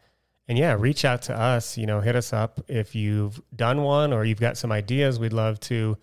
and 0.47 0.57
yeah, 0.57 0.77
reach 0.79 1.05
out 1.05 1.23
to 1.23 1.39
us. 1.39 1.77
You 1.77 1.87
know, 1.87 2.01
hit 2.01 2.15
us 2.15 2.33
up 2.33 2.61
if 2.69 2.95
you've 2.95 3.41
done 3.55 3.83
one 3.83 4.13
or 4.13 4.25
you've 4.25 4.41
got 4.41 4.57
some 4.57 4.71
ideas. 4.71 5.19
We'd 5.19 5.33
love 5.33 5.59
to 5.61 5.97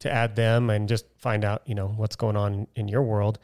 to 0.00 0.12
add 0.12 0.36
them 0.36 0.70
and 0.70 0.88
just 0.88 1.06
find 1.18 1.44
out 1.44 1.62
you 1.66 1.74
know 1.74 1.88
what's 1.88 2.16
going 2.16 2.36
on 2.36 2.66
in 2.76 2.88
your 2.88 3.02
world, 3.02 3.38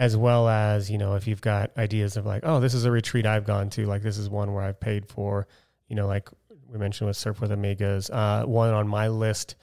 as 0.00 0.16
well 0.16 0.48
as 0.48 0.90
you 0.90 0.96
know 0.96 1.14
if 1.14 1.28
you've 1.28 1.42
got 1.42 1.70
ideas 1.76 2.16
of 2.16 2.24
like, 2.24 2.40
oh, 2.44 2.58
this 2.58 2.72
is 2.72 2.86
a 2.86 2.90
retreat 2.90 3.26
I've 3.26 3.44
gone 3.44 3.68
to. 3.70 3.84
Like 3.84 4.02
this 4.02 4.16
is 4.16 4.30
one 4.30 4.52
where 4.54 4.64
I've 4.64 4.80
paid 4.80 5.06
for. 5.06 5.46
You 5.88 5.94
know, 5.94 6.06
like 6.06 6.30
we 6.68 6.78
mentioned 6.78 7.06
with 7.06 7.18
Surf 7.18 7.40
with 7.40 7.50
Amigas. 7.50 8.10
Uh, 8.10 8.46
one 8.46 8.72
on 8.72 8.88
my 8.88 9.08
list 9.08 9.56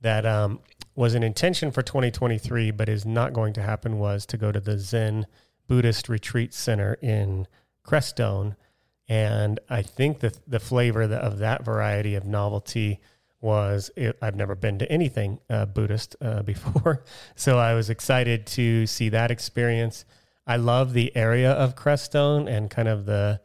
that 0.00 0.24
um, 0.24 0.60
was 0.94 1.14
an 1.14 1.24
intention 1.24 1.72
for 1.72 1.82
2023, 1.82 2.70
but 2.70 2.88
is 2.88 3.04
not 3.04 3.32
going 3.32 3.52
to 3.54 3.62
happen, 3.62 3.98
was 3.98 4.24
to 4.26 4.36
go 4.36 4.52
to 4.52 4.60
the 4.60 4.78
Zen 4.78 5.26
Buddhist 5.66 6.08
Retreat 6.08 6.54
Center 6.54 6.94
in 7.02 7.48
Crestone. 7.84 8.54
And 9.08 9.58
I 9.68 9.82
think 9.82 10.20
the, 10.20 10.32
the 10.46 10.60
flavor 10.60 11.02
of 11.02 11.38
that 11.38 11.64
variety 11.64 12.14
of 12.14 12.24
novelty 12.24 13.00
was 13.42 13.90
it, 13.96 14.16
I've 14.22 14.36
never 14.36 14.54
been 14.54 14.78
to 14.78 14.90
anything 14.90 15.40
uh, 15.50 15.66
Buddhist 15.66 16.16
uh, 16.20 16.42
before. 16.52 17.04
So 17.34 17.58
I 17.58 17.74
was 17.74 17.90
excited 17.90 18.46
to 18.48 18.86
see 18.86 19.10
that 19.10 19.30
experience. 19.30 20.04
I 20.46 20.56
love 20.56 20.92
the 20.92 21.14
area 21.14 21.52
of 21.52 21.76
Crestone 21.76 22.48
and 22.48 22.70
kind 22.70 22.88
of 22.88 23.04
the 23.04 23.40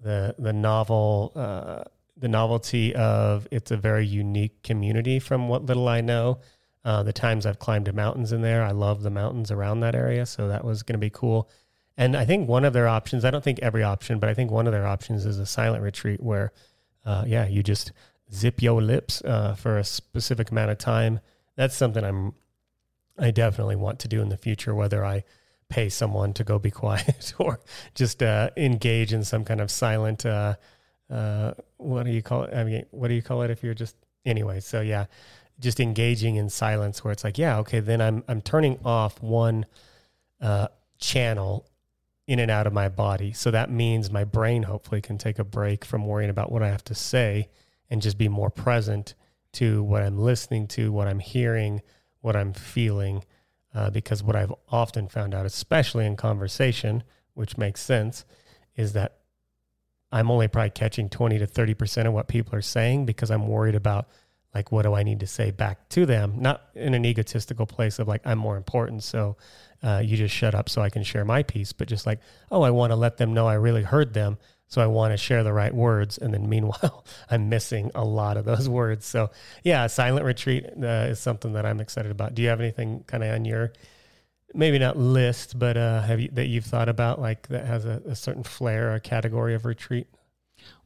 the 0.00 0.34
the 0.38 0.52
novel 0.52 1.32
uh, 1.36 1.84
the 2.16 2.28
novelty 2.28 2.94
of 2.94 3.46
it's 3.50 3.70
a 3.70 3.76
very 3.76 4.06
unique 4.06 4.62
community 4.62 5.18
from 5.18 5.48
what 5.48 5.66
little 5.66 5.88
I 5.88 6.00
know. 6.00 6.40
Uh, 6.84 7.02
the 7.02 7.12
times 7.12 7.46
I've 7.46 7.60
climbed 7.60 7.92
mountains 7.94 8.32
in 8.32 8.42
there, 8.42 8.64
I 8.64 8.72
love 8.72 9.02
the 9.02 9.10
mountains 9.10 9.52
around 9.52 9.80
that 9.80 9.94
area, 9.94 10.26
so 10.26 10.48
that 10.48 10.64
was 10.64 10.82
going 10.82 10.94
to 10.94 10.98
be 10.98 11.10
cool. 11.10 11.48
And 11.96 12.16
I 12.16 12.24
think 12.24 12.48
one 12.48 12.64
of 12.64 12.72
their 12.72 12.88
options, 12.88 13.24
I 13.24 13.30
don't 13.30 13.44
think 13.44 13.60
every 13.60 13.84
option, 13.84 14.18
but 14.18 14.28
I 14.28 14.34
think 14.34 14.50
one 14.50 14.66
of 14.66 14.72
their 14.72 14.86
options 14.86 15.24
is 15.24 15.38
a 15.38 15.46
silent 15.46 15.84
retreat 15.84 16.20
where, 16.20 16.52
uh, 17.04 17.24
yeah, 17.26 17.46
you 17.46 17.62
just 17.62 17.92
zip 18.32 18.62
your 18.62 18.82
lips 18.82 19.22
uh, 19.22 19.54
for 19.54 19.78
a 19.78 19.84
specific 19.84 20.50
amount 20.50 20.70
of 20.70 20.78
time. 20.78 21.20
That's 21.56 21.76
something 21.76 22.04
I'm, 22.04 22.34
I 23.18 23.30
definitely 23.30 23.76
want 23.76 23.98
to 24.00 24.08
do 24.08 24.20
in 24.20 24.28
the 24.28 24.36
future, 24.36 24.74
whether 24.74 25.04
I 25.04 25.24
pay 25.68 25.88
someone 25.88 26.32
to 26.34 26.44
go 26.44 26.58
be 26.58 26.70
quiet 26.82 27.34
or 27.38 27.60
just 27.94 28.22
uh, 28.22 28.50
engage 28.56 29.12
in 29.12 29.24
some 29.24 29.44
kind 29.44 29.60
of 29.60 29.70
silent 29.70 30.24
uh, 30.26 30.56
uh, 31.12 31.52
what 31.76 32.04
do 32.04 32.10
you 32.10 32.22
call 32.22 32.44
it? 32.44 32.54
I 32.54 32.64
mean, 32.64 32.86
what 32.90 33.08
do 33.08 33.14
you 33.14 33.22
call 33.22 33.42
it 33.42 33.50
if 33.50 33.62
you're 33.62 33.74
just 33.74 33.96
anyway? 34.24 34.60
So 34.60 34.80
yeah, 34.80 35.06
just 35.60 35.78
engaging 35.78 36.36
in 36.36 36.48
silence 36.48 37.04
where 37.04 37.12
it's 37.12 37.22
like, 37.22 37.36
yeah, 37.36 37.58
okay, 37.58 37.80
then 37.80 38.00
I'm 38.00 38.24
I'm 38.28 38.40
turning 38.40 38.78
off 38.84 39.22
one 39.22 39.66
uh, 40.40 40.68
channel 40.98 41.66
in 42.26 42.38
and 42.38 42.50
out 42.50 42.66
of 42.66 42.72
my 42.72 42.88
body. 42.88 43.32
So 43.32 43.50
that 43.50 43.70
means 43.70 44.10
my 44.10 44.24
brain 44.24 44.62
hopefully 44.62 45.02
can 45.02 45.18
take 45.18 45.38
a 45.38 45.44
break 45.44 45.84
from 45.84 46.06
worrying 46.06 46.30
about 46.30 46.50
what 46.50 46.62
I 46.62 46.68
have 46.68 46.84
to 46.84 46.94
say 46.94 47.48
and 47.92 48.00
just 48.00 48.16
be 48.16 48.26
more 48.26 48.48
present 48.48 49.14
to 49.52 49.82
what 49.82 50.02
I'm 50.02 50.18
listening 50.18 50.66
to, 50.68 50.90
what 50.90 51.06
I'm 51.06 51.18
hearing, 51.18 51.82
what 52.22 52.34
I'm 52.34 52.54
feeling. 52.54 53.22
Uh, 53.74 53.90
because 53.90 54.22
what 54.22 54.34
I've 54.34 54.52
often 54.70 55.08
found 55.08 55.34
out, 55.34 55.44
especially 55.44 56.06
in 56.06 56.16
conversation, 56.16 57.02
which 57.34 57.58
makes 57.58 57.82
sense, 57.82 58.24
is 58.76 58.94
that 58.94 59.18
I'm 60.10 60.30
only 60.30 60.48
probably 60.48 60.70
catching 60.70 61.10
20 61.10 61.38
to 61.38 61.46
30% 61.46 62.06
of 62.06 62.14
what 62.14 62.28
people 62.28 62.54
are 62.54 62.62
saying 62.62 63.04
because 63.04 63.30
I'm 63.30 63.46
worried 63.46 63.74
about 63.74 64.08
like 64.54 64.72
what 64.72 64.82
do 64.82 64.94
I 64.94 65.02
need 65.02 65.20
to 65.20 65.26
say 65.26 65.50
back 65.50 65.88
to 65.90 66.06
them, 66.06 66.36
not 66.38 66.62
in 66.74 66.94
an 66.94 67.04
egotistical 67.04 67.66
place 67.66 67.98
of 67.98 68.08
like 68.08 68.22
I'm 68.24 68.38
more 68.38 68.56
important, 68.56 69.02
so 69.02 69.36
uh, 69.82 70.02
you 70.04 70.16
just 70.16 70.34
shut 70.34 70.54
up 70.54 70.68
so 70.68 70.82
I 70.82 70.90
can 70.90 71.02
share 71.02 71.24
my 71.24 71.42
piece, 71.42 71.72
but 71.72 71.88
just 71.88 72.06
like 72.06 72.20
oh 72.50 72.62
I 72.62 72.70
want 72.70 72.90
to 72.90 72.96
let 72.96 73.16
them 73.18 73.32
know 73.32 73.46
I 73.46 73.54
really 73.54 73.82
heard 73.82 74.12
them, 74.12 74.38
so 74.72 74.80
I 74.80 74.86
want 74.86 75.12
to 75.12 75.18
share 75.18 75.44
the 75.44 75.52
right 75.52 75.74
words, 75.74 76.16
and 76.16 76.32
then 76.32 76.48
meanwhile 76.48 77.04
I'm 77.30 77.50
missing 77.50 77.90
a 77.94 78.02
lot 78.02 78.38
of 78.38 78.46
those 78.46 78.68
words. 78.70 79.04
So 79.04 79.30
yeah, 79.62 79.86
silent 79.86 80.24
retreat 80.24 80.64
uh, 80.82 81.10
is 81.10 81.20
something 81.20 81.52
that 81.52 81.66
I'm 81.66 81.78
excited 81.78 82.10
about. 82.10 82.34
Do 82.34 82.40
you 82.40 82.48
have 82.48 82.58
anything 82.58 83.04
kind 83.06 83.22
of 83.22 83.34
on 83.34 83.44
your 83.44 83.74
maybe 84.54 84.78
not 84.78 84.96
list, 84.96 85.58
but 85.58 85.76
uh, 85.76 86.00
have 86.00 86.20
you 86.20 86.30
that 86.32 86.46
you've 86.46 86.64
thought 86.64 86.88
about 86.88 87.20
like 87.20 87.48
that 87.48 87.66
has 87.66 87.84
a, 87.84 88.00
a 88.06 88.16
certain 88.16 88.44
flair 88.44 88.94
or 88.94 88.98
category 88.98 89.54
of 89.54 89.66
retreat? 89.66 90.06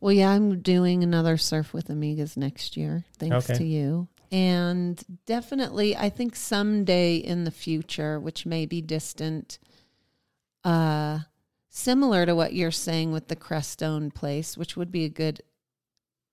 Well, 0.01 0.13
yeah, 0.13 0.31
I'm 0.31 0.63
doing 0.63 1.05
another 1.05 1.37
surf 1.37 1.73
with 1.73 1.87
Amigas 1.87 2.37
next 2.37 2.77
year, 2.77 3.05
thanks 3.21 3.49
okay. 3.49 3.59
to 3.59 3.65
you. 3.65 4.09
And 4.33 5.01
definitely, 5.27 5.97
I 5.97 6.09
think 6.09 6.35
someday 6.35 7.19
in 7.19 7.45
the 7.45 7.53
future, 7.53 8.19
which 8.19 8.47
may 8.47 8.67
be 8.67 8.81
distant, 8.81 9.61
uh, 10.65 11.21
similar 11.77 12.25
to 12.25 12.35
what 12.35 12.55
you're 12.55 12.71
saying 12.71 13.13
with 13.13 13.29
the 13.29 13.37
Crestone 13.37 14.11
place, 14.11 14.57
which 14.57 14.77
would 14.77 14.91
be 14.91 15.05
a 15.05 15.11
good 15.11 15.43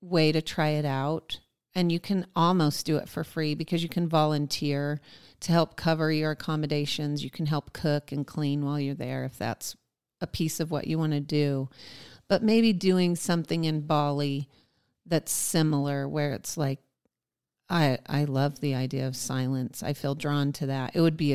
way 0.01 0.31
to 0.31 0.41
try 0.41 0.69
it 0.69 0.85
out. 0.85 1.39
and 1.75 1.91
you 1.91 1.99
can 1.99 2.25
almost 2.35 2.85
do 2.85 2.97
it 2.97 3.09
for 3.09 3.23
free 3.23 3.55
because 3.55 3.81
you 3.81 3.89
can 3.89 4.07
volunteer 4.07 5.01
to 5.39 5.51
help 5.51 5.75
cover 5.75 6.11
your 6.11 6.31
accommodations. 6.31 7.23
You 7.23 7.31
can 7.31 7.47
help 7.47 7.73
cook 7.73 8.11
and 8.11 8.27
clean 8.27 8.63
while 8.63 8.79
you're 8.79 8.93
there 8.93 9.25
if 9.25 9.37
that's 9.37 9.75
a 10.21 10.27
piece 10.27 10.59
of 10.59 10.69
what 10.69 10.85
you 10.85 10.99
want 10.99 11.13
to 11.13 11.19
do. 11.19 11.69
But 12.27 12.43
maybe 12.43 12.73
doing 12.73 13.15
something 13.15 13.65
in 13.65 13.81
Bali 13.81 14.47
that's 15.05 15.31
similar 15.31 16.07
where 16.07 16.33
it's 16.33 16.57
like 16.57 16.79
I 17.69 17.97
I 18.07 18.25
love 18.25 18.59
the 18.59 18.75
idea 18.75 19.07
of 19.07 19.15
silence. 19.15 19.81
I 19.81 19.93
feel 19.93 20.15
drawn 20.15 20.51
to 20.53 20.67
that. 20.67 20.95
It 20.95 21.01
would 21.01 21.17
be 21.17 21.33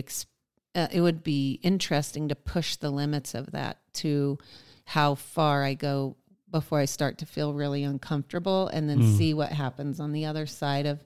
uh, 0.79 0.88
it 0.93 1.01
would 1.01 1.25
be 1.25 1.59
interesting 1.62 2.29
to 2.29 2.37
push 2.37 2.77
the 2.77 2.91
limits 2.91 3.35
of 3.35 3.51
that 3.51 3.79
to 3.93 4.38
how 4.85 5.17
far 5.17 5.64
I 5.64 5.75
go 5.75 6.17
before 6.51 6.79
I 6.79 6.85
start 6.85 7.19
to 7.19 7.27
feel 7.27 7.53
really 7.53 7.83
uncomfortable 7.83 8.69
and 8.69 8.88
then 8.88 9.01
mm. 9.01 9.17
see 9.19 9.35
what 9.35 9.51
happens 9.51 9.99
on 9.99 10.12
the 10.12 10.25
other 10.25 10.47
side 10.47 10.87
of 10.87 11.05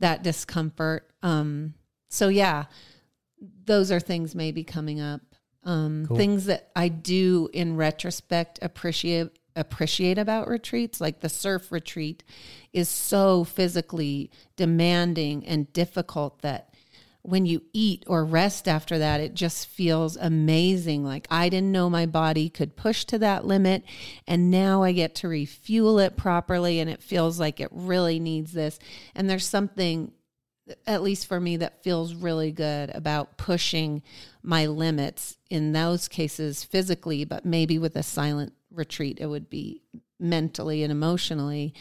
that 0.00 0.22
discomfort. 0.22 1.08
Um, 1.22 1.74
so 2.08 2.28
yeah, 2.28 2.64
those 3.64 3.92
are 3.92 4.00
things 4.00 4.34
maybe 4.34 4.64
coming 4.64 5.00
up. 5.00 5.20
Um, 5.64 6.06
cool. 6.06 6.16
Things 6.16 6.46
that 6.46 6.70
I 6.74 6.88
do 6.88 7.48
in 7.52 7.76
retrospect 7.76 8.58
appreciate 8.62 9.30
appreciate 9.56 10.18
about 10.18 10.48
retreats, 10.48 11.00
like 11.00 11.20
the 11.20 11.28
surf 11.28 11.72
retreat, 11.72 12.22
is 12.72 12.88
so 12.88 13.42
physically 13.42 14.30
demanding 14.56 15.44
and 15.46 15.72
difficult 15.72 16.42
that 16.42 16.74
when 17.22 17.46
you 17.46 17.62
eat 17.72 18.04
or 18.06 18.24
rest 18.24 18.68
after 18.68 18.98
that, 18.98 19.20
it 19.20 19.34
just 19.34 19.66
feels 19.66 20.16
amazing. 20.16 21.04
Like 21.04 21.26
I 21.30 21.48
didn't 21.48 21.72
know 21.72 21.90
my 21.90 22.06
body 22.06 22.48
could 22.48 22.76
push 22.76 23.04
to 23.06 23.18
that 23.18 23.44
limit. 23.44 23.84
And 24.26 24.50
now 24.50 24.82
I 24.82 24.92
get 24.92 25.14
to 25.16 25.28
refuel 25.28 25.98
it 25.98 26.16
properly. 26.16 26.80
And 26.80 26.88
it 26.88 27.02
feels 27.02 27.38
like 27.38 27.60
it 27.60 27.68
really 27.72 28.18
needs 28.18 28.52
this. 28.52 28.78
And 29.14 29.28
there's 29.28 29.46
something, 29.46 30.12
at 30.86 31.02
least 31.02 31.26
for 31.26 31.40
me, 31.40 31.56
that 31.58 31.82
feels 31.82 32.14
really 32.14 32.52
good 32.52 32.90
about 32.90 33.36
pushing 33.36 34.02
my 34.42 34.66
limits 34.66 35.36
in 35.50 35.72
those 35.72 36.08
cases 36.08 36.64
physically, 36.64 37.24
but 37.24 37.44
maybe 37.44 37.78
with 37.78 37.96
a 37.96 38.02
silent 38.02 38.52
retreat, 38.70 39.18
it 39.20 39.26
would 39.26 39.50
be 39.50 39.82
mentally 40.20 40.82
and 40.82 40.92
emotionally. 40.92 41.74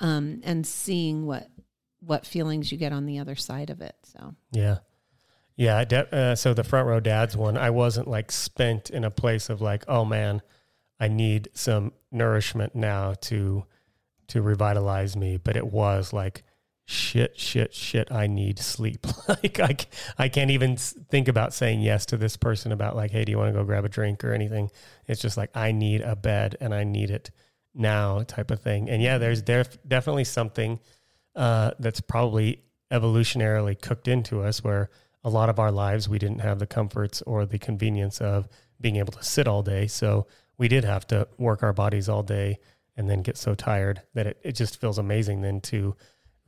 Um, 0.00 0.40
and 0.42 0.66
seeing 0.66 1.26
what 1.26 1.48
what 2.06 2.26
feelings 2.26 2.70
you 2.70 2.78
get 2.78 2.92
on 2.92 3.06
the 3.06 3.18
other 3.18 3.34
side 3.34 3.70
of 3.70 3.80
it. 3.80 3.96
So 4.02 4.34
yeah, 4.52 4.78
yeah. 5.56 5.84
De- 5.84 6.14
uh, 6.14 6.34
so 6.34 6.54
the 6.54 6.64
front 6.64 6.88
row 6.88 7.00
dads 7.00 7.36
one, 7.36 7.56
I 7.56 7.70
wasn't 7.70 8.08
like 8.08 8.30
spent 8.32 8.90
in 8.90 9.04
a 9.04 9.10
place 9.10 9.50
of 9.50 9.60
like, 9.60 9.84
oh 9.88 10.04
man, 10.04 10.42
I 11.00 11.08
need 11.08 11.48
some 11.54 11.92
nourishment 12.10 12.74
now 12.74 13.14
to 13.22 13.64
to 14.28 14.42
revitalize 14.42 15.16
me. 15.16 15.36
But 15.36 15.56
it 15.56 15.66
was 15.66 16.12
like, 16.12 16.44
shit, 16.86 17.38
shit, 17.38 17.74
shit. 17.74 18.10
I 18.12 18.26
need 18.26 18.58
sleep. 18.58 19.06
like 19.28 19.60
I, 19.60 19.76
I 20.18 20.28
can't 20.28 20.50
even 20.50 20.76
think 20.76 21.28
about 21.28 21.54
saying 21.54 21.80
yes 21.80 22.06
to 22.06 22.16
this 22.16 22.36
person 22.36 22.72
about 22.72 22.96
like, 22.96 23.10
hey, 23.10 23.24
do 23.24 23.32
you 23.32 23.38
want 23.38 23.52
to 23.52 23.58
go 23.58 23.64
grab 23.64 23.84
a 23.84 23.88
drink 23.88 24.24
or 24.24 24.32
anything? 24.32 24.70
It's 25.06 25.20
just 25.20 25.36
like 25.36 25.56
I 25.56 25.72
need 25.72 26.00
a 26.02 26.16
bed 26.16 26.56
and 26.60 26.74
I 26.74 26.84
need 26.84 27.10
it 27.10 27.30
now, 27.74 28.22
type 28.22 28.50
of 28.50 28.60
thing. 28.60 28.88
And 28.88 29.02
yeah, 29.02 29.18
there's 29.18 29.42
def- 29.42 29.78
definitely 29.86 30.24
something 30.24 30.78
uh, 31.34 31.72
that's 31.78 32.00
probably 32.00 32.62
evolutionarily 32.90 33.80
cooked 33.80 34.08
into 34.08 34.42
us 34.42 34.62
where 34.62 34.90
a 35.24 35.30
lot 35.30 35.48
of 35.48 35.58
our 35.58 35.72
lives 35.72 36.08
we 36.08 36.18
didn't 36.18 36.40
have 36.40 36.58
the 36.58 36.66
comforts 36.66 37.22
or 37.22 37.46
the 37.46 37.58
convenience 37.58 38.20
of 38.20 38.48
being 38.80 38.96
able 38.96 39.12
to 39.12 39.22
sit 39.22 39.48
all 39.48 39.62
day. 39.62 39.86
So 39.86 40.26
we 40.58 40.68
did 40.68 40.84
have 40.84 41.06
to 41.08 41.26
work 41.38 41.62
our 41.62 41.72
bodies 41.72 42.08
all 42.08 42.22
day 42.22 42.58
and 42.96 43.08
then 43.08 43.22
get 43.22 43.36
so 43.36 43.54
tired 43.54 44.02
that 44.14 44.26
it, 44.26 44.38
it 44.42 44.52
just 44.52 44.80
feels 44.80 44.98
amazing 44.98 45.40
then 45.40 45.60
to 45.62 45.96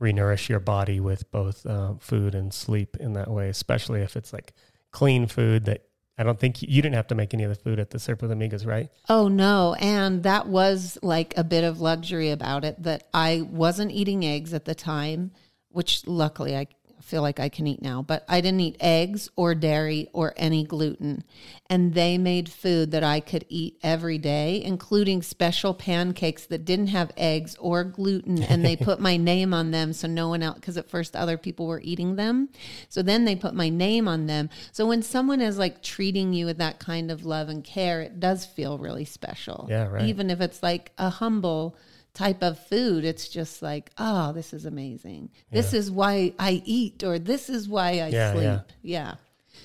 renourish 0.01 0.47
your 0.47 0.59
body 0.59 0.99
with 0.99 1.29
both 1.31 1.65
uh, 1.65 1.95
food 1.99 2.35
and 2.35 2.53
sleep 2.53 2.95
in 2.97 3.13
that 3.13 3.29
way, 3.29 3.49
especially 3.49 4.01
if 4.01 4.15
it's 4.15 4.31
like 4.31 4.53
clean 4.91 5.27
food 5.27 5.65
that 5.65 5.86
I 6.17 6.23
don't 6.23 6.39
think 6.39 6.61
you 6.61 6.81
didn't 6.81 6.95
have 6.95 7.07
to 7.07 7.15
make 7.15 7.33
any 7.33 7.43
of 7.43 7.49
the 7.49 7.55
food 7.55 7.79
at 7.79 7.91
the 7.91 7.99
Surf 7.99 8.21
with 8.21 8.31
Amigas, 8.31 8.65
right? 8.65 8.89
Oh 9.07 9.27
no, 9.27 9.75
and 9.79 10.23
that 10.23 10.47
was 10.47 10.97
like 11.03 11.37
a 11.37 11.43
bit 11.43 11.63
of 11.63 11.79
luxury 11.79 12.31
about 12.31 12.65
it 12.65 12.81
that 12.83 13.07
I 13.13 13.41
wasn't 13.41 13.91
eating 13.91 14.25
eggs 14.25 14.53
at 14.53 14.65
the 14.65 14.73
time, 14.73 15.31
which 15.69 16.07
luckily 16.07 16.55
I 16.57 16.67
feel 17.07 17.21
like 17.21 17.39
I 17.39 17.49
can 17.49 17.65
eat 17.67 17.81
now, 17.81 18.01
but 18.01 18.25
I 18.27 18.41
didn't 18.41 18.59
eat 18.59 18.75
eggs 18.79 19.29
or 19.35 19.55
dairy 19.55 20.09
or 20.13 20.33
any 20.35 20.63
gluten. 20.63 21.23
And 21.69 21.93
they 21.93 22.17
made 22.17 22.49
food 22.49 22.91
that 22.91 23.03
I 23.03 23.19
could 23.19 23.45
eat 23.49 23.79
every 23.81 24.17
day, 24.17 24.61
including 24.63 25.21
special 25.21 25.73
pancakes 25.73 26.45
that 26.47 26.65
didn't 26.65 26.87
have 26.87 27.11
eggs 27.15 27.55
or 27.59 27.83
gluten. 27.83 28.43
And 28.43 28.63
they 28.63 28.75
put 28.75 28.99
my 28.99 29.17
name 29.31 29.53
on 29.53 29.71
them 29.71 29.93
so 29.93 30.07
no 30.07 30.29
one 30.29 30.43
else, 30.43 30.55
because 30.55 30.77
at 30.77 30.89
first 30.89 31.15
other 31.15 31.37
people 31.37 31.65
were 31.65 31.81
eating 31.81 32.17
them. 32.17 32.49
So 32.89 33.01
then 33.01 33.25
they 33.25 33.35
put 33.35 33.53
my 33.53 33.69
name 33.69 34.07
on 34.07 34.27
them. 34.27 34.49
So 34.71 34.85
when 34.85 35.01
someone 35.01 35.41
is 35.41 35.57
like 35.57 35.81
treating 35.81 36.33
you 36.33 36.45
with 36.45 36.57
that 36.57 36.79
kind 36.79 37.09
of 37.09 37.25
love 37.25 37.47
and 37.47 37.63
care, 37.63 38.01
it 38.01 38.19
does 38.19 38.45
feel 38.45 38.77
really 38.77 39.05
special. 39.05 39.67
Yeah, 39.69 39.87
right. 39.87 40.05
Even 40.05 40.29
if 40.29 40.41
it's 40.41 40.61
like 40.61 40.91
a 40.97 41.09
humble, 41.09 41.77
type 42.17 42.41
of 42.41 42.57
food 42.67 43.05
it's 43.05 43.27
just 43.29 43.61
like 43.61 43.91
oh 43.99 44.33
this 44.33 44.51
is 44.51 44.65
amazing 44.65 45.29
this 45.51 45.71
is 45.71 45.91
why 45.91 46.33
i 46.39 46.63
eat 46.65 47.03
or 47.03 47.19
this 47.19 47.47
is 47.47 47.69
why 47.69 47.89
i 47.89 48.07
yeah, 48.07 48.33
sleep 48.33 48.43
yeah. 48.43 48.61
yeah. 48.81 49.15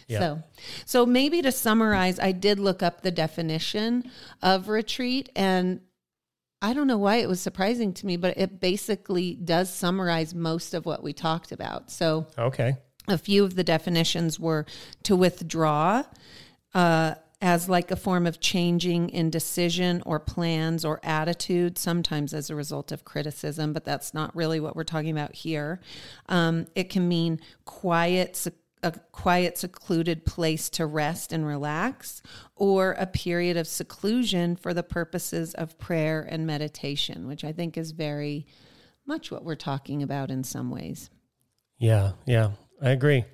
Yeah. 0.08 0.18
So, 0.18 0.42
so 0.84 1.06
maybe 1.06 1.42
to 1.42 1.52
summarize, 1.52 2.18
I 2.18 2.32
did 2.32 2.58
look 2.58 2.82
up 2.82 3.02
the 3.02 3.10
definition 3.10 4.10
of 4.42 4.68
retreat, 4.68 5.30
and 5.36 5.80
I 6.60 6.74
don't 6.74 6.86
know 6.86 6.98
why 6.98 7.16
it 7.16 7.28
was 7.28 7.40
surprising 7.40 7.92
to 7.94 8.06
me, 8.06 8.16
but 8.16 8.36
it 8.36 8.60
basically 8.60 9.34
does 9.34 9.72
summarize 9.72 10.34
most 10.34 10.74
of 10.74 10.86
what 10.86 11.02
we 11.02 11.12
talked 11.12 11.52
about. 11.52 11.90
So, 11.90 12.26
okay, 12.38 12.76
a 13.08 13.18
few 13.18 13.44
of 13.44 13.54
the 13.54 13.64
definitions 13.64 14.38
were 14.38 14.66
to 15.04 15.16
withdraw, 15.16 16.04
uh, 16.74 17.14
as 17.42 17.68
like 17.68 17.90
a 17.90 17.96
form 17.96 18.24
of 18.24 18.38
changing 18.38 19.09
in 19.09 19.28
decision 19.28 20.00
or 20.07 20.20
plans 20.20 20.85
or 20.85 21.00
attitude, 21.02 21.76
sometimes 21.76 22.33
as 22.33 22.48
a 22.48 22.55
result 22.55 22.92
of 22.92 23.05
criticism, 23.05 23.72
but 23.72 23.85
that's 23.85 24.14
not 24.14 24.35
really 24.35 24.61
what 24.61 24.76
we're 24.76 24.85
talking 24.85 25.11
about 25.11 25.35
here. 25.35 25.81
Um, 26.28 26.66
it 26.76 26.88
can 26.88 27.09
mean 27.09 27.40
quiet, 27.64 28.46
a 28.85 28.92
quiet, 29.11 29.59
secluded 29.59 30.24
place 30.24 30.70
to 30.70 30.87
rest 30.87 31.33
and 31.33 31.44
relax, 31.44 32.22
or 32.55 32.92
a 32.92 33.07
period 33.07 33.57
of 33.57 33.66
seclusion 33.66 34.55
for 34.55 34.72
the 34.72 34.85
purposes 34.85 35.52
of 35.55 35.76
prayer 35.81 36.24
and 36.31 36.46
meditation, 36.46 37.26
which 37.26 37.42
I 37.42 37.50
think 37.50 37.76
is 37.76 37.90
very 37.90 38.46
much 39.05 39.33
what 39.33 39.44
we're 39.44 39.57
talking 39.57 40.00
about 40.00 40.31
in 40.31 40.44
some 40.44 40.70
ways. 40.70 41.11
Yeah, 41.76 42.12
yeah, 42.24 42.52
I 42.81 42.90
agree. 42.90 43.24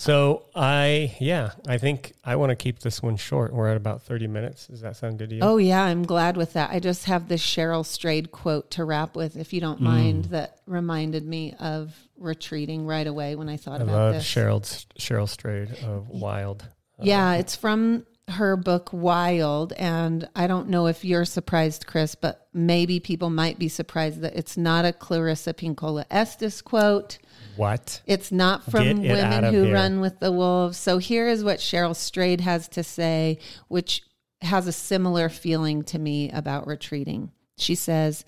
So 0.00 0.46
I, 0.54 1.14
yeah, 1.20 1.50
I 1.68 1.76
think 1.76 2.14
I 2.24 2.36
want 2.36 2.48
to 2.48 2.56
keep 2.56 2.78
this 2.78 3.02
one 3.02 3.18
short. 3.18 3.52
We're 3.52 3.68
at 3.68 3.76
about 3.76 4.00
30 4.00 4.28
minutes. 4.28 4.66
Does 4.68 4.80
that 4.80 4.96
sound 4.96 5.18
good 5.18 5.28
to 5.28 5.36
you? 5.36 5.42
Oh, 5.42 5.58
yeah, 5.58 5.82
I'm 5.82 6.04
glad 6.04 6.38
with 6.38 6.54
that. 6.54 6.70
I 6.70 6.78
just 6.80 7.04
have 7.04 7.28
this 7.28 7.42
Cheryl 7.42 7.84
Strayed 7.84 8.32
quote 8.32 8.70
to 8.70 8.84
wrap 8.86 9.14
with, 9.14 9.36
if 9.36 9.52
you 9.52 9.60
don't 9.60 9.78
mind, 9.78 10.24
mm. 10.24 10.30
that 10.30 10.60
reminded 10.64 11.26
me 11.26 11.54
of 11.60 11.94
retreating 12.16 12.86
right 12.86 13.06
away 13.06 13.36
when 13.36 13.50
I 13.50 13.58
thought 13.58 13.80
I 13.80 13.82
about 13.82 13.92
love 13.92 14.14
this. 14.14 14.24
Cheryl, 14.24 14.62
Cheryl 14.98 15.28
Strayed 15.28 15.84
of 15.84 16.08
Wild. 16.08 16.66
Yeah, 17.02 17.34
it's 17.34 17.54
from 17.54 18.06
her 18.30 18.56
book 18.56 18.90
Wild. 18.92 19.72
And 19.74 20.28
I 20.34 20.46
don't 20.46 20.68
know 20.68 20.86
if 20.86 21.04
you're 21.04 21.24
surprised, 21.24 21.86
Chris, 21.86 22.14
but 22.14 22.48
maybe 22.52 23.00
people 23.00 23.30
might 23.30 23.58
be 23.58 23.68
surprised 23.68 24.20
that 24.20 24.36
it's 24.36 24.56
not 24.56 24.84
a 24.84 24.92
Clarissa 24.92 25.54
Pinkola 25.54 26.04
Estes 26.10 26.62
quote. 26.62 27.18
What? 27.56 28.00
It's 28.06 28.32
not 28.32 28.70
from 28.70 29.02
women 29.02 29.44
who 29.52 29.64
here. 29.64 29.74
run 29.74 30.00
with 30.00 30.20
the 30.20 30.32
wolves. 30.32 30.78
So 30.78 30.98
here 30.98 31.28
is 31.28 31.44
what 31.44 31.58
Cheryl 31.58 31.96
Strayed 31.96 32.40
has 32.40 32.68
to 32.68 32.82
say, 32.82 33.38
which 33.68 34.02
has 34.42 34.66
a 34.66 34.72
similar 34.72 35.28
feeling 35.28 35.82
to 35.84 35.98
me 35.98 36.30
about 36.30 36.66
retreating. 36.66 37.32
She 37.60 37.74
says, 37.74 38.24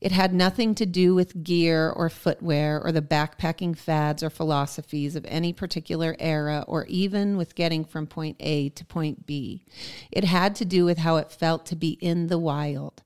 It 0.00 0.12
had 0.12 0.34
nothing 0.34 0.74
to 0.76 0.86
do 0.86 1.14
with 1.14 1.42
gear 1.42 1.90
or 1.90 2.08
footwear 2.08 2.80
or 2.82 2.92
the 2.92 3.02
backpacking 3.02 3.76
fads 3.76 4.22
or 4.22 4.30
philosophies 4.30 5.16
of 5.16 5.24
any 5.26 5.52
particular 5.52 6.16
era 6.18 6.64
or 6.66 6.86
even 6.86 7.36
with 7.36 7.54
getting 7.54 7.84
from 7.84 8.06
point 8.06 8.36
A 8.40 8.68
to 8.70 8.84
point 8.84 9.26
B. 9.26 9.64
It 10.10 10.24
had 10.24 10.54
to 10.56 10.64
do 10.64 10.84
with 10.84 10.98
how 10.98 11.16
it 11.16 11.30
felt 11.30 11.66
to 11.66 11.76
be 11.76 11.90
in 12.00 12.26
the 12.26 12.38
wild. 12.38 13.02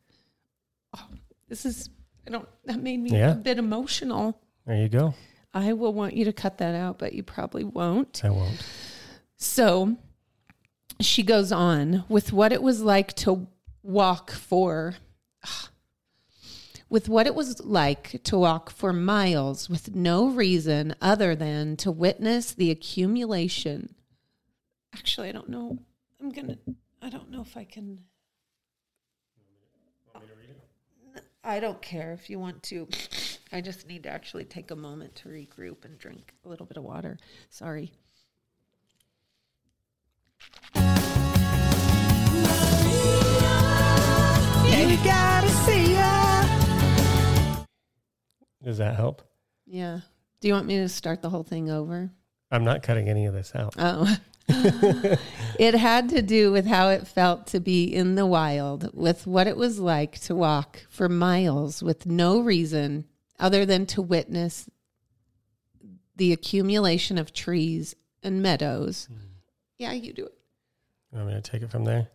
Oh, 0.97 1.07
this 1.49 1.65
is, 1.65 1.91
I 2.27 2.31
don't, 2.31 2.49
that 2.65 2.83
made 2.83 2.99
me 2.99 3.11
yeah. 3.11 3.33
a 3.33 3.35
bit 3.35 3.59
emotional. 3.59 4.41
There 4.67 4.77
you 4.77 4.89
go. 4.89 5.15
I 5.55 5.73
will 5.73 5.95
want 5.95 6.15
you 6.15 6.25
to 6.27 6.33
cut 6.33 6.59
that 6.59 6.75
out, 6.75 6.99
but 6.99 7.15
you 7.15 7.23
probably 7.23 7.65
won't. 7.65 8.23
I 8.25 8.31
won't. 8.31 8.63
So 9.37 9.97
she 11.01 11.23
goes 11.23 11.53
on 11.53 12.05
with 12.09 12.33
what 12.33 12.53
it 12.53 12.63
was 12.63 12.81
like 12.83 13.15
to 13.15 13.47
walk 13.83 14.31
for 14.31 14.97
with 16.89 17.09
what 17.09 17.27
it 17.27 17.35
was 17.35 17.61
like 17.65 18.23
to 18.25 18.39
walk 18.39 18.71
for 18.71 18.93
miles 18.93 19.69
with 19.69 19.95
no 19.95 20.29
reason 20.29 20.95
other 21.01 21.35
than 21.35 21.77
to 21.77 21.91
witness 21.91 22.53
the 22.53 22.71
accumulation. 22.71 23.95
Actually, 24.95 25.29
I 25.29 25.33
don't 25.33 25.51
know. 25.51 25.79
I'm 26.21 26.31
going 26.31 26.49
to 26.49 26.59
I 27.03 27.11
don't 27.11 27.31
know 27.31 27.43
if 27.43 27.57
I 27.57 27.65
can 27.65 28.01
I 31.49 31.61
don't 31.61 31.81
care 31.81 32.13
if 32.13 32.29
you 32.29 32.39
want 32.39 32.63
to. 32.65 32.87
I 33.53 33.63
just 33.63 33.87
need 33.89 34.03
to 34.03 34.11
actually 34.11 34.45
take 34.45 34.71
a 34.71 34.77
moment 34.77 35.15
to 35.17 35.31
regroup 35.31 35.87
and 35.87 35.99
drink 35.99 36.35
a 36.45 36.49
little 36.49 36.67
bit 36.67 36.77
of 36.77 36.85
water. 36.85 37.17
Sorry. 37.49 37.91
Gotta 45.05 45.49
see 45.49 45.95
her. 45.95 47.65
Does 48.63 48.79
that 48.79 48.97
help? 48.97 49.23
Yeah. 49.67 50.01
Do 50.41 50.49
you 50.49 50.55
want 50.55 50.67
me 50.67 50.79
to 50.79 50.89
start 50.89 51.23
the 51.23 51.31
whole 51.31 51.43
thing 51.43 51.71
over? 51.71 52.11
I'm 52.51 52.65
not 52.65 52.83
cutting 52.83 53.09
any 53.09 53.27
of 53.27 53.35
this 53.35 53.53
out. 53.55 53.75
Oh. 53.79 54.17
it 55.59 55.75
had 55.75 56.09
to 56.09 56.23
do 56.23 56.51
with 56.51 56.67
how 56.67 56.89
it 56.89 57.07
felt 57.07 57.47
to 57.49 57.61
be 57.61 57.85
in 57.85 58.15
the 58.15 58.25
wild, 58.25 58.91
with 58.95 59.27
what 59.27 59.47
it 59.47 59.57
was 59.57 59.79
like 59.79 60.19
to 60.21 60.35
walk 60.35 60.87
for 60.89 61.09
miles 61.09 61.83
with 61.83 62.07
no 62.07 62.41
reason 62.41 63.05
other 63.39 63.67
than 63.67 63.85
to 63.87 64.01
witness 64.01 64.69
the 66.17 66.33
accumulation 66.33 67.19
of 67.19 67.33
trees 67.33 67.95
and 68.23 68.43
meadows. 68.43 69.07
Hmm. 69.11 69.27
Yeah, 69.79 69.93
you 69.93 70.13
do 70.13 70.27
it. 70.27 70.39
I'm 71.15 71.25
going 71.29 71.41
to 71.41 71.51
take 71.51 71.63
it 71.63 71.71
from 71.71 71.85
there. 71.85 72.09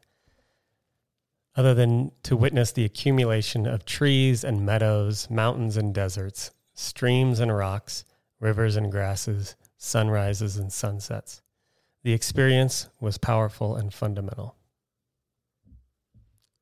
Other 1.55 1.73
than 1.73 2.11
to 2.23 2.35
witness 2.35 2.71
the 2.71 2.85
accumulation 2.85 3.67
of 3.67 3.85
trees 3.85 4.43
and 4.43 4.65
meadows, 4.65 5.29
mountains 5.29 5.77
and 5.77 5.93
deserts, 5.93 6.51
streams 6.73 7.39
and 7.39 7.55
rocks, 7.55 8.05
rivers 8.39 8.75
and 8.75 8.91
grasses, 8.91 9.55
sunrises 9.77 10.57
and 10.57 10.73
sunsets. 10.73 11.41
The 12.03 12.13
experience 12.13 12.89
was 12.99 13.17
powerful 13.17 13.75
and 13.75 13.93
fundamental. 13.93 14.55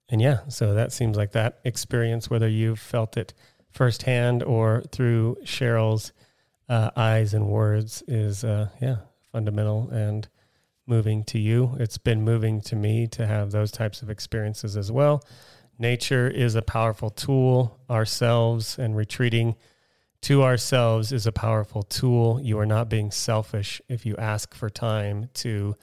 And 0.09 0.21
yeah, 0.21 0.39
so 0.49 0.73
that 0.73 0.91
seems 0.91 1.15
like 1.15 1.31
that 1.31 1.59
experience, 1.63 2.29
whether 2.29 2.47
you've 2.49 2.79
felt 2.79 3.15
it 3.15 3.33
firsthand 3.69 4.43
or 4.43 4.83
through 4.91 5.37
Cheryl's 5.45 6.11
uh, 6.67 6.91
eyes 6.97 7.33
and 7.33 7.47
words, 7.47 8.03
is 8.07 8.43
uh, 8.43 8.67
yeah 8.81 8.97
fundamental 9.31 9.89
and 9.89 10.27
moving 10.87 11.23
to 11.25 11.39
you. 11.39 11.75
It's 11.79 11.97
been 11.97 12.23
moving 12.23 12.61
to 12.61 12.75
me 12.75 13.07
to 13.07 13.25
have 13.25 13.51
those 13.51 13.71
types 13.71 14.01
of 14.01 14.09
experiences 14.09 14.75
as 14.75 14.91
well. 14.91 15.23
Nature 15.77 16.27
is 16.27 16.55
a 16.55 16.61
powerful 16.61 17.09
tool. 17.09 17.79
Ourselves 17.89 18.77
and 18.77 18.95
retreating 18.95 19.55
to 20.21 20.43
ourselves 20.43 21.11
is 21.11 21.25
a 21.25 21.31
powerful 21.31 21.81
tool. 21.83 22.39
You 22.41 22.59
are 22.59 22.65
not 22.65 22.89
being 22.89 23.11
selfish 23.11 23.81
if 23.89 24.05
you 24.05 24.15
ask 24.17 24.53
for 24.53 24.69
time 24.69 25.29
to 25.35 25.75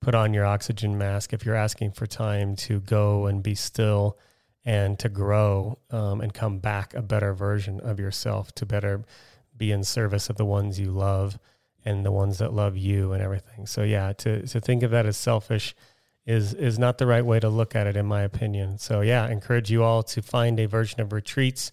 put 0.00 0.14
on 0.14 0.34
your 0.34 0.44
oxygen 0.44 0.98
mask, 0.98 1.32
if 1.32 1.44
you're 1.44 1.54
asking 1.54 1.92
for 1.92 2.06
time 2.06 2.54
to 2.56 2.80
go 2.80 3.26
and 3.26 3.42
be 3.42 3.54
still 3.54 4.18
and 4.64 4.98
to 4.98 5.08
grow 5.08 5.78
um, 5.90 6.20
and 6.20 6.34
come 6.34 6.58
back 6.58 6.92
a 6.94 7.02
better 7.02 7.32
version 7.32 7.80
of 7.80 7.98
yourself 7.98 8.52
to 8.54 8.66
better 8.66 9.02
be 9.56 9.72
in 9.72 9.82
service 9.82 10.28
of 10.28 10.36
the 10.36 10.44
ones 10.44 10.78
you 10.78 10.90
love 10.90 11.38
and 11.84 12.04
the 12.04 12.12
ones 12.12 12.38
that 12.38 12.52
love 12.52 12.76
you 12.76 13.12
and 13.12 13.22
everything. 13.22 13.66
So 13.66 13.82
yeah, 13.82 14.12
to 14.14 14.46
to 14.46 14.60
think 14.60 14.82
of 14.82 14.90
that 14.90 15.06
as 15.06 15.16
selfish 15.16 15.74
is 16.26 16.54
is 16.54 16.78
not 16.78 16.98
the 16.98 17.06
right 17.06 17.24
way 17.24 17.40
to 17.40 17.48
look 17.48 17.74
at 17.74 17.86
it 17.86 17.96
in 17.96 18.06
my 18.06 18.22
opinion. 18.22 18.78
So 18.78 19.00
yeah, 19.00 19.28
encourage 19.28 19.70
you 19.70 19.82
all 19.82 20.02
to 20.04 20.22
find 20.22 20.58
a 20.60 20.66
version 20.66 21.00
of 21.00 21.12
retreats 21.12 21.72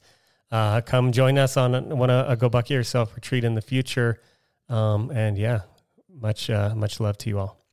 uh, 0.51 0.82
come 0.82 1.12
join 1.12 1.38
us 1.38 1.58
on 1.58 1.97
one 1.97 2.10
a, 2.10 2.26
a 2.30 2.36
Go 2.36 2.49
Bucket 2.49 2.72
Yourself 2.72 3.16
retreat 3.16 3.43
in 3.43 3.56
the 3.56 3.62
future. 3.62 4.22
Um, 4.70 5.12
and 5.12 5.38
yeah, 5.38 5.62
much 6.10 6.49
uh, 6.49 6.74
much 6.76 6.99
love 6.99 7.18
to 7.20 7.30
you 7.30 7.39
all. 7.39 7.64